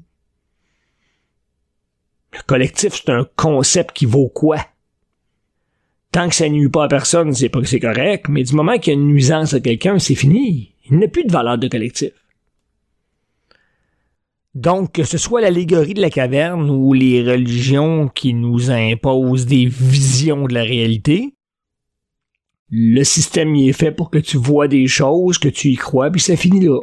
Le 2.32 2.40
collectif, 2.46 2.94
c'est 2.94 3.10
un 3.10 3.26
concept 3.36 3.92
qui 3.92 4.06
vaut 4.06 4.28
quoi? 4.28 4.56
Tant 6.14 6.28
que 6.28 6.36
ça 6.36 6.48
nuit 6.48 6.68
pas 6.68 6.84
à 6.84 6.88
personne, 6.88 7.32
c'est 7.32 7.48
pas 7.48 7.60
que 7.60 7.66
c'est 7.66 7.80
correct, 7.80 8.26
mais 8.28 8.44
du 8.44 8.54
moment 8.54 8.78
qu'il 8.78 8.92
y 8.92 8.96
a 8.96 9.00
une 9.00 9.08
nuisance 9.08 9.52
à 9.52 9.58
quelqu'un, 9.58 9.98
c'est 9.98 10.14
fini. 10.14 10.70
Il 10.88 10.98
n'y 10.98 11.08
plus 11.08 11.24
de 11.24 11.32
valeur 11.32 11.58
de 11.58 11.66
collectif. 11.66 12.12
Donc, 14.54 14.92
que 14.92 15.02
ce 15.02 15.18
soit 15.18 15.40
l'allégorie 15.40 15.94
de 15.94 16.00
la 16.00 16.10
caverne 16.10 16.70
ou 16.70 16.92
les 16.92 17.20
religions 17.28 18.06
qui 18.06 18.32
nous 18.32 18.70
imposent 18.70 19.46
des 19.46 19.66
visions 19.66 20.46
de 20.46 20.54
la 20.54 20.62
réalité, 20.62 21.34
le 22.70 23.02
système 23.02 23.56
y 23.56 23.68
est 23.68 23.72
fait 23.72 23.90
pour 23.90 24.10
que 24.10 24.18
tu 24.18 24.36
vois 24.36 24.68
des 24.68 24.86
choses, 24.86 25.38
que 25.38 25.48
tu 25.48 25.70
y 25.70 25.74
crois, 25.74 26.12
puis 26.12 26.20
ça 26.20 26.36
finit 26.36 26.64
là. 26.64 26.78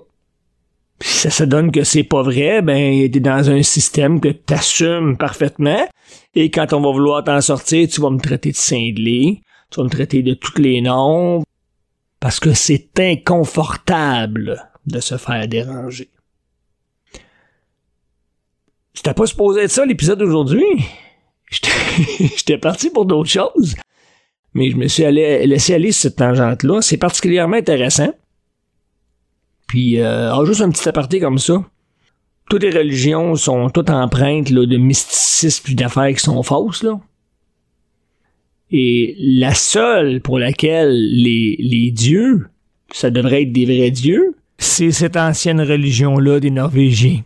Si 1.01 1.17
ça 1.17 1.29
se 1.29 1.43
donne 1.43 1.71
que 1.71 1.83
c'est 1.83 2.03
pas 2.03 2.21
vrai, 2.21 2.61
ben 2.61 3.09
t'es 3.11 3.19
dans 3.19 3.49
un 3.49 3.63
système 3.63 4.19
que 4.19 4.29
t'assumes 4.29 5.17
parfaitement, 5.17 5.87
et 6.35 6.51
quand 6.51 6.73
on 6.73 6.81
va 6.81 6.91
vouloir 6.91 7.23
t'en 7.23 7.41
sortir, 7.41 7.87
tu 7.87 8.01
vas 8.01 8.09
me 8.09 8.19
traiter 8.19 8.51
de 8.51 8.57
cinglé, 8.57 9.41
tu 9.69 9.79
vas 9.79 9.83
me 9.83 9.89
traiter 9.89 10.21
de 10.21 10.33
tous 10.33 10.59
les 10.59 10.81
noms, 10.81 11.43
parce 12.19 12.39
que 12.39 12.53
c'est 12.53 12.99
inconfortable 12.99 14.69
de 14.85 14.99
se 14.99 15.17
faire 15.17 15.47
déranger. 15.47 16.09
C'était 18.93 19.13
pas 19.13 19.25
supposé 19.25 19.61
être 19.61 19.71
ça 19.71 19.85
l'épisode 19.85 20.19
d'aujourd'hui? 20.19 20.65
J'étais 22.37 22.57
parti 22.57 22.89
pour 22.89 23.05
d'autres 23.05 23.29
choses. 23.29 23.75
Mais 24.53 24.69
je 24.69 24.75
me 24.75 24.87
suis 24.87 25.05
allé, 25.05 25.45
laissé 25.47 25.73
aller 25.73 25.91
sur 25.91 26.03
cette 26.03 26.17
tangente-là. 26.17 26.81
C'est 26.81 26.97
particulièrement 26.97 27.57
intéressant. 27.57 28.13
Puis, 29.71 30.01
euh, 30.01 30.33
ah, 30.33 30.43
juste 30.43 30.59
un 30.59 30.69
petit 30.69 30.89
aparté 30.89 31.21
comme 31.21 31.37
ça. 31.37 31.63
Toutes 32.49 32.63
les 32.63 32.77
religions 32.77 33.37
sont 33.37 33.69
toutes 33.69 33.89
empreintes 33.89 34.49
là, 34.49 34.65
de 34.65 34.75
mysticisme 34.75 35.71
et 35.71 35.75
d'affaires 35.75 36.13
qui 36.13 36.19
sont 36.19 36.43
fausses. 36.43 36.83
Là. 36.83 36.99
Et 38.69 39.15
la 39.17 39.53
seule 39.53 40.19
pour 40.19 40.39
laquelle 40.39 40.91
les, 40.91 41.55
les 41.57 41.89
dieux, 41.91 42.49
ça 42.91 43.11
devrait 43.11 43.43
être 43.43 43.53
des 43.53 43.63
vrais 43.63 43.91
dieux, 43.91 44.35
c'est 44.57 44.91
cette 44.91 45.15
ancienne 45.15 45.61
religion-là 45.61 46.41
des 46.41 46.51
Norvégiens. 46.51 47.21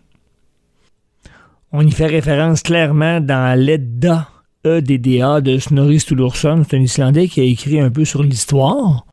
On 1.71 1.81
y 1.81 1.91
fait 1.91 2.05
référence 2.05 2.62
clairement 2.62 3.21
dans 3.21 3.60
l'Edda, 3.60 4.29
EDDA 4.63 5.41
de 5.41 5.58
Snorri 5.58 5.99
Sturluson. 5.99 6.63
C'est 6.63 6.77
un 6.77 6.81
Islandais 6.81 7.27
qui 7.27 7.41
a 7.41 7.43
écrit 7.43 7.79
un 7.79 7.89
peu 7.89 8.05
sur 8.05 8.21
l'histoire. 8.21 9.08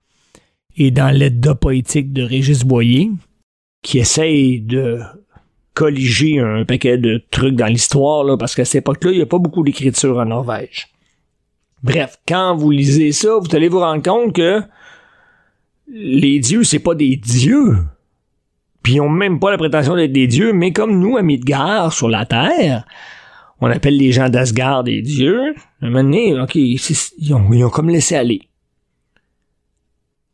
Et 0.77 0.91
dans 0.91 1.11
l'Edda 1.11 1.55
poétique 1.55 2.13
de 2.13 2.23
Régis 2.23 2.65
Boyer, 2.65 3.11
qui 3.83 3.99
essaye 3.99 4.61
de 4.61 5.01
colliger 5.75 6.39
un 6.39 6.65
paquet 6.65 6.99
de 6.99 7.23
trucs 7.31 7.57
dans 7.57 7.67
l'histoire, 7.67 8.39
parce 8.39 8.55
qu'à 8.55 8.65
cette 8.65 8.83
époque-là, 8.83 9.11
il 9.11 9.17
n'y 9.17 9.23
a 9.23 9.27
pas 9.27 9.39
beaucoup 9.39 9.63
d'écriture 9.63 10.19
en 10.19 10.27
Norvège. 10.27 10.89
Bref, 11.83 12.19
quand 12.29 12.55
vous 12.57 12.71
lisez 12.71 13.13
ça, 13.13 13.39
vous 13.39 13.57
allez 13.57 13.69
vous 13.69 13.81
rendre 13.81 14.03
compte 14.03 14.35
que 14.35 14.63
les 15.89 16.39
dieux, 16.39 16.65
c'est 16.65 16.79
pas 16.79 16.95
des 16.95 17.17
dieux 17.17 17.77
puis 18.83 18.95
ils 18.95 19.01
ont 19.01 19.09
même 19.09 19.39
pas 19.39 19.51
la 19.51 19.59
prétention 19.59 19.95
d'être 19.95 20.13
des 20.13 20.27
dieux, 20.27 20.53
mais 20.53 20.73
comme 20.73 20.99
nous, 20.99 21.17
à 21.17 21.23
Midgard, 21.23 21.93
sur 21.93 22.09
la 22.09 22.27
Terre, 22.27 22.85
on 23.61 23.71
appelle 23.71 23.97
les 23.97 24.11
gens 24.11 24.29
d'Asgard 24.29 24.83
des 24.83 25.03
dieux. 25.03 25.55
À 25.81 25.87
un 25.87 25.91
moment 25.91 26.03
donné, 26.03 26.39
OK, 26.41 26.57
ils 26.57 27.35
ont, 27.35 27.71
comme 27.71 27.91
laissé 27.91 28.17
aller. 28.17 28.43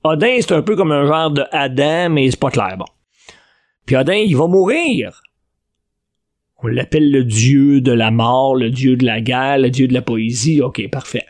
Odin, 0.04 0.37
c'est 0.40 0.52
un 0.52 0.62
peu 0.62 0.76
comme 0.76 0.92
un 0.92 1.06
genre 1.06 1.30
de 1.30 1.44
Adam, 1.50 2.11
mais 2.11 2.30
c'est 2.30 2.38
pas 2.38 2.50
clair, 2.50 2.76
bon. 2.78 2.87
Puis 3.84 3.96
Odin, 3.96 4.14
il 4.14 4.37
va 4.37 4.46
mourir. 4.46 5.22
On 6.62 6.66
l'appelle 6.68 7.11
le 7.11 7.24
dieu 7.24 7.80
de 7.80 7.92
la 7.92 8.11
mort, 8.11 8.56
le 8.56 8.70
dieu 8.70 8.96
de 8.96 9.04
la 9.04 9.20
guerre, 9.20 9.58
le 9.58 9.70
dieu 9.70 9.87
de 9.87 9.94
la 9.94 10.02
poésie. 10.02 10.61
OK, 10.61 10.88
parfait. 10.90 11.26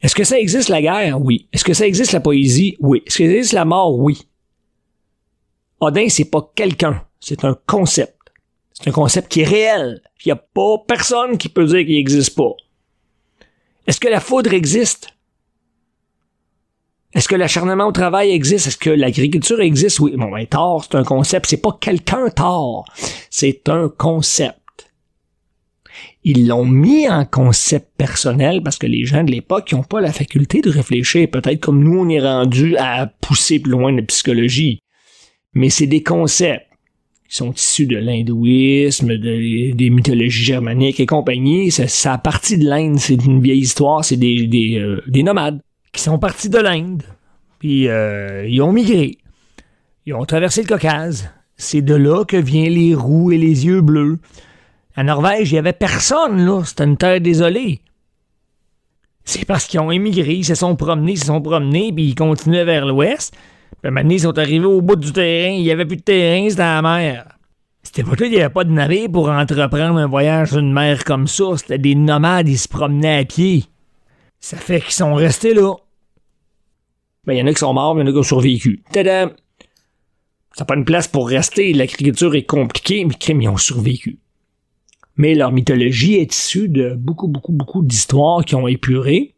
Est-ce 0.00 0.14
que 0.14 0.24
ça 0.24 0.38
existe 0.38 0.68
la 0.68 0.82
guerre? 0.82 1.20
Oui. 1.20 1.48
Est-ce 1.52 1.64
que 1.64 1.74
ça 1.74 1.86
existe 1.86 2.12
la 2.12 2.20
poésie? 2.20 2.76
Oui. 2.80 3.02
Est-ce 3.06 3.18
que 3.18 3.24
ça 3.24 3.32
existe 3.32 3.52
la 3.52 3.64
mort? 3.64 3.98
Oui. 3.98 4.26
Odin, 5.80 6.08
c'est 6.08 6.30
pas 6.30 6.50
quelqu'un, 6.54 7.04
c'est 7.20 7.44
un 7.44 7.56
concept. 7.66 8.18
C'est 8.72 8.88
un 8.88 8.92
concept 8.92 9.30
qui 9.30 9.42
est 9.42 9.48
réel. 9.48 10.02
Il 10.24 10.28
n'y 10.28 10.32
a 10.32 10.36
pas 10.36 10.78
personne 10.86 11.38
qui 11.38 11.48
peut 11.48 11.66
dire 11.66 11.84
qu'il 11.84 11.94
n'existe 11.94 12.34
pas. 12.34 12.52
Est-ce 13.86 14.00
que 14.00 14.08
la 14.08 14.20
foudre 14.20 14.52
existe? 14.52 15.13
Est-ce 17.14 17.28
que 17.28 17.36
l'acharnement 17.36 17.86
au 17.86 17.92
travail 17.92 18.30
existe? 18.30 18.66
Est-ce 18.66 18.76
que 18.76 18.90
l'agriculture 18.90 19.60
existe? 19.60 20.00
Oui. 20.00 20.14
Bon, 20.16 20.30
ben, 20.30 20.46
tort, 20.46 20.84
c'est 20.84 20.96
un 20.96 21.04
concept. 21.04 21.46
C'est 21.46 21.62
pas 21.62 21.76
quelqu'un 21.80 22.28
tort. 22.28 22.84
C'est 23.30 23.68
un 23.68 23.88
concept. 23.88 24.58
Ils 26.24 26.48
l'ont 26.48 26.64
mis 26.64 27.08
en 27.08 27.24
concept 27.24 27.88
personnel 27.96 28.62
parce 28.62 28.78
que 28.78 28.86
les 28.86 29.04
gens 29.04 29.22
de 29.24 29.30
l'époque 29.30 29.72
n'ont 29.72 29.82
pas 29.82 30.00
la 30.00 30.12
faculté 30.12 30.60
de 30.60 30.70
réfléchir. 30.70 31.28
Peut-être 31.30 31.60
comme 31.60 31.84
nous, 31.84 32.00
on 32.00 32.08
est 32.08 32.20
rendu 32.20 32.76
à 32.78 33.06
pousser 33.06 33.60
plus 33.60 33.72
loin 33.72 33.92
de 33.92 33.98
la 33.98 34.04
psychologie 34.04 34.80
mais 35.54 35.70
c'est 35.70 35.86
des 35.86 36.02
concepts 36.02 36.66
qui 37.28 37.36
sont 37.36 37.52
issus 37.52 37.86
de 37.86 37.96
l'hindouisme, 37.96 39.16
des 39.16 39.90
mythologies 39.90 40.44
germaniques 40.44 41.00
et 41.00 41.06
compagnie. 41.06 41.70
Ça, 41.70 41.88
ça 41.88 42.14
a 42.14 42.18
parti 42.18 42.58
de 42.58 42.68
l'Inde, 42.68 42.98
c'est 42.98 43.24
une 43.24 43.40
vieille 43.40 43.60
histoire, 43.60 44.04
c'est 44.04 44.16
des, 44.16 44.46
des, 44.46 44.78
euh, 44.78 45.00
des, 45.06 45.22
nomades 45.22 45.60
qui 45.94 46.02
sont 46.02 46.18
partis 46.18 46.50
de 46.50 46.58
l'Inde, 46.58 47.02
puis 47.58 47.88
euh, 47.88 48.46
ils 48.46 48.60
ont 48.60 48.72
migré, 48.72 49.16
ils 50.04 50.12
ont 50.12 50.24
traversé 50.26 50.62
le 50.62 50.68
Caucase. 50.68 51.30
C'est 51.56 51.82
de 51.82 51.94
là 51.94 52.24
que 52.24 52.36
viennent 52.36 52.72
les 52.72 52.94
roues 52.94 53.32
et 53.32 53.38
les 53.38 53.64
yeux 53.64 53.80
bleus. 53.80 54.18
En 54.96 55.04
Norvège, 55.04 55.52
il 55.52 55.54
y 55.54 55.58
avait 55.58 55.72
personne, 55.72 56.44
là. 56.44 56.62
C'était 56.64 56.84
une 56.84 56.96
terre 56.96 57.20
désolée. 57.20 57.80
C'est 59.24 59.46
parce 59.46 59.66
qu'ils 59.66 59.80
ont 59.80 59.90
émigré, 59.90 60.34
ils 60.34 60.44
se 60.44 60.54
sont 60.54 60.76
promenés, 60.76 61.12
ils 61.12 61.18
se 61.18 61.26
sont 61.26 61.40
promenés, 61.40 61.92
puis 61.92 62.08
ils 62.08 62.14
continuaient 62.14 62.64
vers 62.64 62.84
l'ouest. 62.84 63.34
Puis 63.80 63.90
maintenant, 63.90 64.12
ils 64.12 64.20
sont 64.20 64.38
arrivés 64.38 64.66
au 64.66 64.82
bout 64.82 64.96
du 64.96 65.12
terrain. 65.12 65.52
Il 65.52 65.62
n'y 65.62 65.70
avait 65.70 65.86
plus 65.86 65.96
de 65.96 66.02
terrain, 66.02 66.48
c'était 66.50 66.62
la 66.62 66.82
mer. 66.82 67.28
C'était 67.82 68.02
pas 68.02 68.16
tout, 68.16 68.24
il 68.24 68.30
n'y 68.30 68.40
avait 68.40 68.52
pas 68.52 68.64
de 68.64 68.70
navire 68.70 69.10
pour 69.10 69.28
entreprendre 69.28 69.98
un 69.98 70.06
voyage 70.06 70.50
sur 70.50 70.58
une 70.58 70.72
mer 70.72 71.04
comme 71.04 71.26
ça. 71.26 71.44
C'était 71.56 71.78
des 71.78 71.94
nomades, 71.94 72.48
ils 72.48 72.58
se 72.58 72.68
promenaient 72.68 73.20
à 73.20 73.24
pied. 73.24 73.64
Ça 74.40 74.56
fait 74.56 74.80
qu'ils 74.80 74.92
sont 74.92 75.14
restés 75.14 75.54
là. 75.54 75.74
Ben, 77.26 77.34
il 77.34 77.38
y 77.38 77.42
en 77.42 77.46
a 77.46 77.52
qui 77.52 77.58
sont 77.58 77.72
morts, 77.72 77.94
mais 77.94 78.02
il 78.02 78.04
y 78.04 78.08
en 78.08 78.10
a 78.10 78.12
qui 78.12 78.18
ont 78.18 78.22
survécu. 78.22 78.82
Tada! 78.92 79.30
Ça 80.56 80.64
pas 80.64 80.76
une 80.76 80.84
place 80.84 81.08
pour 81.08 81.28
rester. 81.28 81.72
L'agriculture 81.72 82.34
est 82.34 82.44
compliquée, 82.44 83.04
mais 83.04 83.44
ils 83.44 83.48
ont 83.48 83.56
survécu. 83.56 84.18
Mais 85.16 85.34
leur 85.34 85.52
mythologie 85.52 86.14
est 86.14 86.34
issue 86.34 86.68
de 86.68 86.94
beaucoup, 86.94 87.28
beaucoup, 87.28 87.52
beaucoup 87.52 87.82
d'histoires 87.82 88.44
qui 88.44 88.54
ont 88.54 88.68
épuré. 88.68 89.34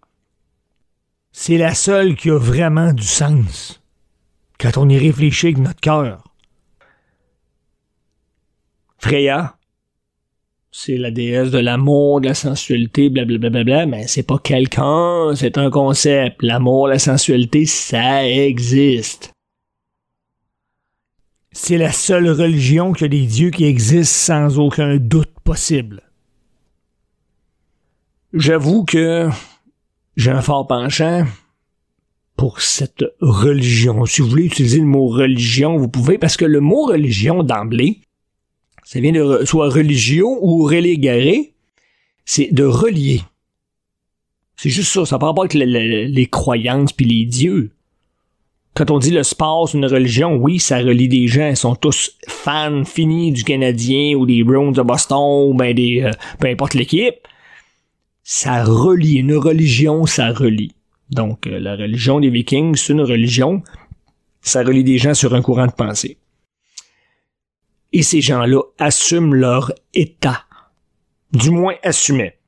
C'est 1.32 1.58
la 1.58 1.74
seule 1.74 2.16
qui 2.16 2.30
a 2.30 2.38
vraiment 2.38 2.92
du 2.92 3.02
sens 3.02 3.82
quand 4.58 4.78
on 4.78 4.88
y 4.88 4.98
réfléchit 4.98 5.48
avec 5.48 5.58
notre 5.58 5.80
cœur. 5.80 6.24
Freya, 8.98 9.55
c'est 10.78 10.98
la 10.98 11.10
déesse 11.10 11.50
de 11.50 11.58
l'amour, 11.58 12.20
de 12.20 12.26
la 12.26 12.34
sensualité, 12.34 13.08
blablabla, 13.08 13.86
mais 13.86 14.06
c'est 14.06 14.22
pas 14.22 14.38
quelqu'un, 14.38 15.34
c'est 15.34 15.56
un 15.56 15.70
concept. 15.70 16.42
L'amour, 16.42 16.86
la 16.86 16.98
sensualité, 16.98 17.64
ça 17.64 18.28
existe. 18.28 19.32
C'est 21.50 21.78
la 21.78 21.92
seule 21.92 22.28
religion 22.28 22.92
qui 22.92 23.04
a 23.04 23.08
des 23.08 23.24
dieux 23.24 23.48
qui 23.48 23.64
existent 23.64 24.34
sans 24.34 24.58
aucun 24.58 24.98
doute 24.98 25.32
possible. 25.44 26.02
J'avoue 28.34 28.84
que 28.84 29.30
j'ai 30.18 30.30
un 30.30 30.42
fort 30.42 30.66
penchant 30.66 31.24
pour 32.36 32.60
cette 32.60 33.02
religion. 33.22 34.04
Si 34.04 34.20
vous 34.20 34.28
voulez 34.28 34.44
utiliser 34.44 34.80
le 34.80 34.84
mot 34.84 35.06
religion, 35.06 35.78
vous 35.78 35.88
pouvez, 35.88 36.18
parce 36.18 36.36
que 36.36 36.44
le 36.44 36.60
mot 36.60 36.84
religion 36.84 37.42
d'emblée, 37.42 38.02
ça 38.86 39.00
vient 39.00 39.10
de 39.10 39.44
soit 39.44 39.68
religion 39.68 40.38
ou 40.40 40.62
religare, 40.62 41.42
c'est 42.24 42.54
de 42.54 42.62
relier. 42.62 43.20
C'est 44.56 44.70
juste 44.70 44.92
ça, 44.92 45.04
ça 45.04 45.16
n'a 45.16 45.18
pas 45.18 45.34
avec 45.36 45.54
les 45.54 46.28
croyances 46.30 46.92
puis 46.92 47.04
les 47.04 47.26
dieux. 47.26 47.72
Quand 48.74 48.92
on 48.92 49.00
dit 49.00 49.10
le 49.10 49.24
sport, 49.24 49.68
c'est 49.68 49.76
une 49.76 49.86
religion, 49.86 50.36
oui, 50.36 50.60
ça 50.60 50.78
relie 50.78 51.08
des 51.08 51.26
gens. 51.26 51.48
Ils 51.48 51.56
sont 51.56 51.74
tous 51.74 52.16
fans 52.28 52.84
finis 52.84 53.32
du 53.32 53.42
Canadien 53.42 54.14
ou 54.14 54.24
des 54.24 54.44
Browns 54.44 54.72
de 54.72 54.82
Boston 54.82 55.50
ou 55.50 55.54
ben 55.54 55.74
des, 55.74 56.02
euh, 56.02 56.12
peu 56.38 56.46
importe 56.46 56.74
l'équipe. 56.74 57.16
Ça 58.22 58.62
relie. 58.62 59.16
Une 59.16 59.34
religion, 59.34 60.06
ça 60.06 60.30
relie. 60.30 60.76
Donc, 61.10 61.48
euh, 61.48 61.58
la 61.58 61.74
religion 61.74 62.20
des 62.20 62.30
Vikings, 62.30 62.76
c'est 62.76 62.92
une 62.92 63.00
religion. 63.00 63.64
Ça 64.42 64.62
relie 64.62 64.84
des 64.84 64.98
gens 64.98 65.14
sur 65.14 65.34
un 65.34 65.42
courant 65.42 65.66
de 65.66 65.72
pensée. 65.72 66.18
Et 67.96 68.02
ces 68.02 68.20
gens-là 68.20 68.60
assument 68.78 69.34
leur 69.34 69.72
état. 69.94 70.44
Du 71.32 71.48
moins 71.48 71.76
assumaient. 71.82 72.38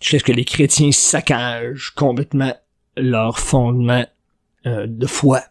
Jusqu'à 0.00 0.18
ce 0.18 0.24
que 0.24 0.32
les 0.32 0.44
chrétiens 0.44 0.90
saccagent 0.90 1.92
complètement 1.94 2.52
leur 2.96 3.38
fondement 3.38 4.04
euh, 4.66 4.86
de 4.88 5.06
foi 5.06 5.42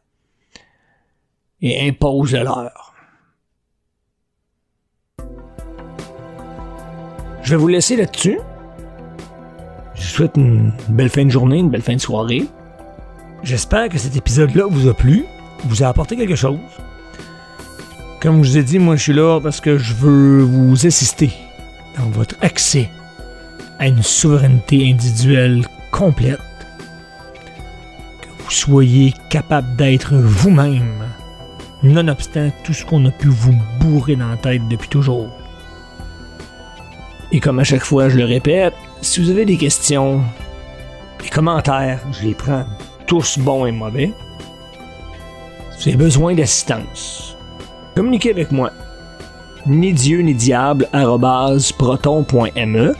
et 1.61 1.87
impose 1.87 2.33
leur. 2.33 2.93
Je 7.43 7.51
vais 7.51 7.55
vous 7.55 7.69
laisser 7.69 7.95
là-dessus. 7.95 8.39
Je 9.95 10.01
vous 10.01 10.07
souhaite 10.07 10.35
une 10.35 10.73
belle 10.89 11.09
fin 11.09 11.23
de 11.23 11.29
journée, 11.31 11.59
une 11.59 11.69
belle 11.69 11.81
fin 11.81 11.95
de 11.95 12.01
soirée. 12.01 12.43
J'espère 13.41 13.87
que 13.87 13.97
cet 13.97 14.17
épisode-là 14.17 14.65
vous 14.69 14.89
a 14.89 14.93
plu, 14.93 15.23
vous 15.63 15.81
a 15.81 15.87
apporté 15.87 16.17
quelque 16.17 16.35
chose. 16.35 16.59
Comme 18.21 18.43
je 18.43 18.51
vous 18.51 18.57
ai 18.57 18.63
dit, 18.63 18.79
moi 18.79 18.95
je 18.95 19.03
suis 19.03 19.13
là 19.13 19.39
parce 19.41 19.59
que 19.59 19.77
je 19.77 19.93
veux 19.93 20.41
vous 20.41 20.85
assister 20.85 21.31
dans 21.97 22.09
votre 22.09 22.35
accès 22.41 22.89
à 23.79 23.87
une 23.87 24.03
souveraineté 24.03 24.89
individuelle 24.89 25.65
complète 25.91 26.39
soyez 28.51 29.13
capable 29.29 29.75
d'être 29.75 30.13
vous-même, 30.15 31.05
nonobstant 31.83 32.51
tout 32.63 32.73
ce 32.73 32.85
qu'on 32.85 33.05
a 33.05 33.11
pu 33.11 33.29
vous 33.29 33.55
bourrer 33.79 34.15
dans 34.15 34.27
la 34.27 34.37
tête 34.37 34.67
depuis 34.67 34.89
toujours. 34.89 35.29
Et 37.31 37.39
comme 37.39 37.59
à 37.59 37.63
chaque 37.63 37.83
fois, 37.83 38.09
je 38.09 38.17
le 38.17 38.25
répète, 38.25 38.73
si 39.01 39.21
vous 39.21 39.29
avez 39.29 39.45
des 39.45 39.57
questions, 39.57 40.21
des 41.23 41.29
commentaires, 41.29 42.01
je 42.11 42.27
les 42.27 42.35
prends 42.35 42.65
tous 43.07 43.39
bons 43.39 43.65
et 43.65 43.71
mauvais. 43.71 44.11
Si 45.71 45.83
vous 45.83 45.89
avez 45.89 46.03
besoin 46.03 46.35
d'assistance, 46.35 47.30
communiquez 48.01 48.31
avec 48.31 48.51
moi. 48.51 48.71
Ni 49.67 49.93
Dieu 49.93 50.21
ni 50.21 50.33
diable 50.33 50.87
proton.me 51.77 52.95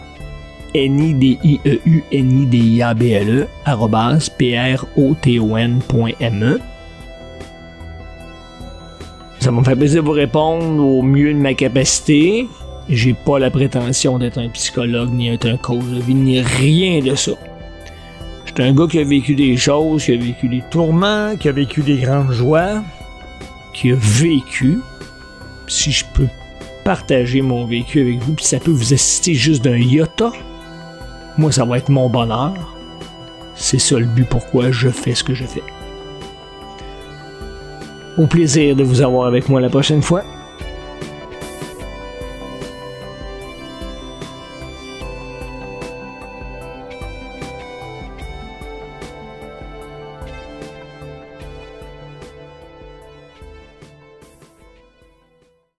N-I-D-I-E-U-N-I-D-I-A-B-L-E 0.76 3.48
P-R-O-T-O-N.me 4.38 6.60
Ça 9.40 9.52
me 9.52 9.64
fait 9.64 9.76
plaisir 9.76 10.04
de 10.04 10.08
vous 10.08 10.14
répondre 10.14 10.86
au 10.86 11.02
mieux 11.02 11.34
de 11.34 11.40
ma 11.40 11.56
capacité. 11.56 12.48
J'ai 12.88 13.16
pas 13.16 13.40
la 13.40 13.50
prétention 13.50 14.20
d'être 14.20 14.38
un 14.38 14.50
psychologue, 14.50 15.12
ni 15.12 15.32
un 15.32 15.58
coach 15.58 15.84
de 15.84 16.00
vie, 16.00 16.14
ni 16.14 16.42
rien 16.42 17.02
de 17.02 17.16
ça. 17.16 17.32
J'étais 18.46 18.62
un 18.62 18.74
gars 18.74 18.86
qui 18.88 19.00
a 19.00 19.04
vécu 19.04 19.34
des 19.34 19.58
choses, 19.58 20.06
qui 20.06 20.12
a 20.12 20.18
vécu 20.18 20.48
des 20.48 20.62
tourments, 20.70 21.36
qui 21.38 21.50
a 21.50 21.54
vécu 21.54 21.82
des 21.82 21.98
grandes 21.98 22.32
joies, 22.32 22.84
qui 23.74 23.92
a 23.92 23.96
vécu. 23.96 24.80
Si 25.68 25.92
je 25.92 26.06
peux 26.14 26.28
partager 26.84 27.42
mon 27.42 27.66
vécu 27.66 28.02
avec 28.02 28.20
vous, 28.20 28.34
puis 28.34 28.46
ça 28.46 28.60
peut 28.60 28.72
vous 28.72 28.94
assister 28.94 29.34
juste 29.34 29.64
d'un 29.64 29.78
iota, 29.78 30.32
moi, 31.38 31.52
ça 31.52 31.66
va 31.66 31.78
être 31.78 31.90
mon 31.90 32.10
bonheur. 32.10 32.54
C'est 33.56 33.80
ça 33.80 33.98
le 34.00 34.06
but 34.06 34.28
pourquoi 34.28 34.72
je 34.72 34.90
fais 34.90 35.16
ce 35.16 35.24
que 35.24 35.34
je 35.34 35.46
fais. 35.46 35.64
Au 38.18 38.28
plaisir 38.28 38.76
de 38.76 38.84
vous 38.84 39.02
avoir 39.02 39.28
avec 39.28 39.48
moi 39.48 39.62
la 39.62 39.70
prochaine 39.70 40.02
fois. 40.02 40.24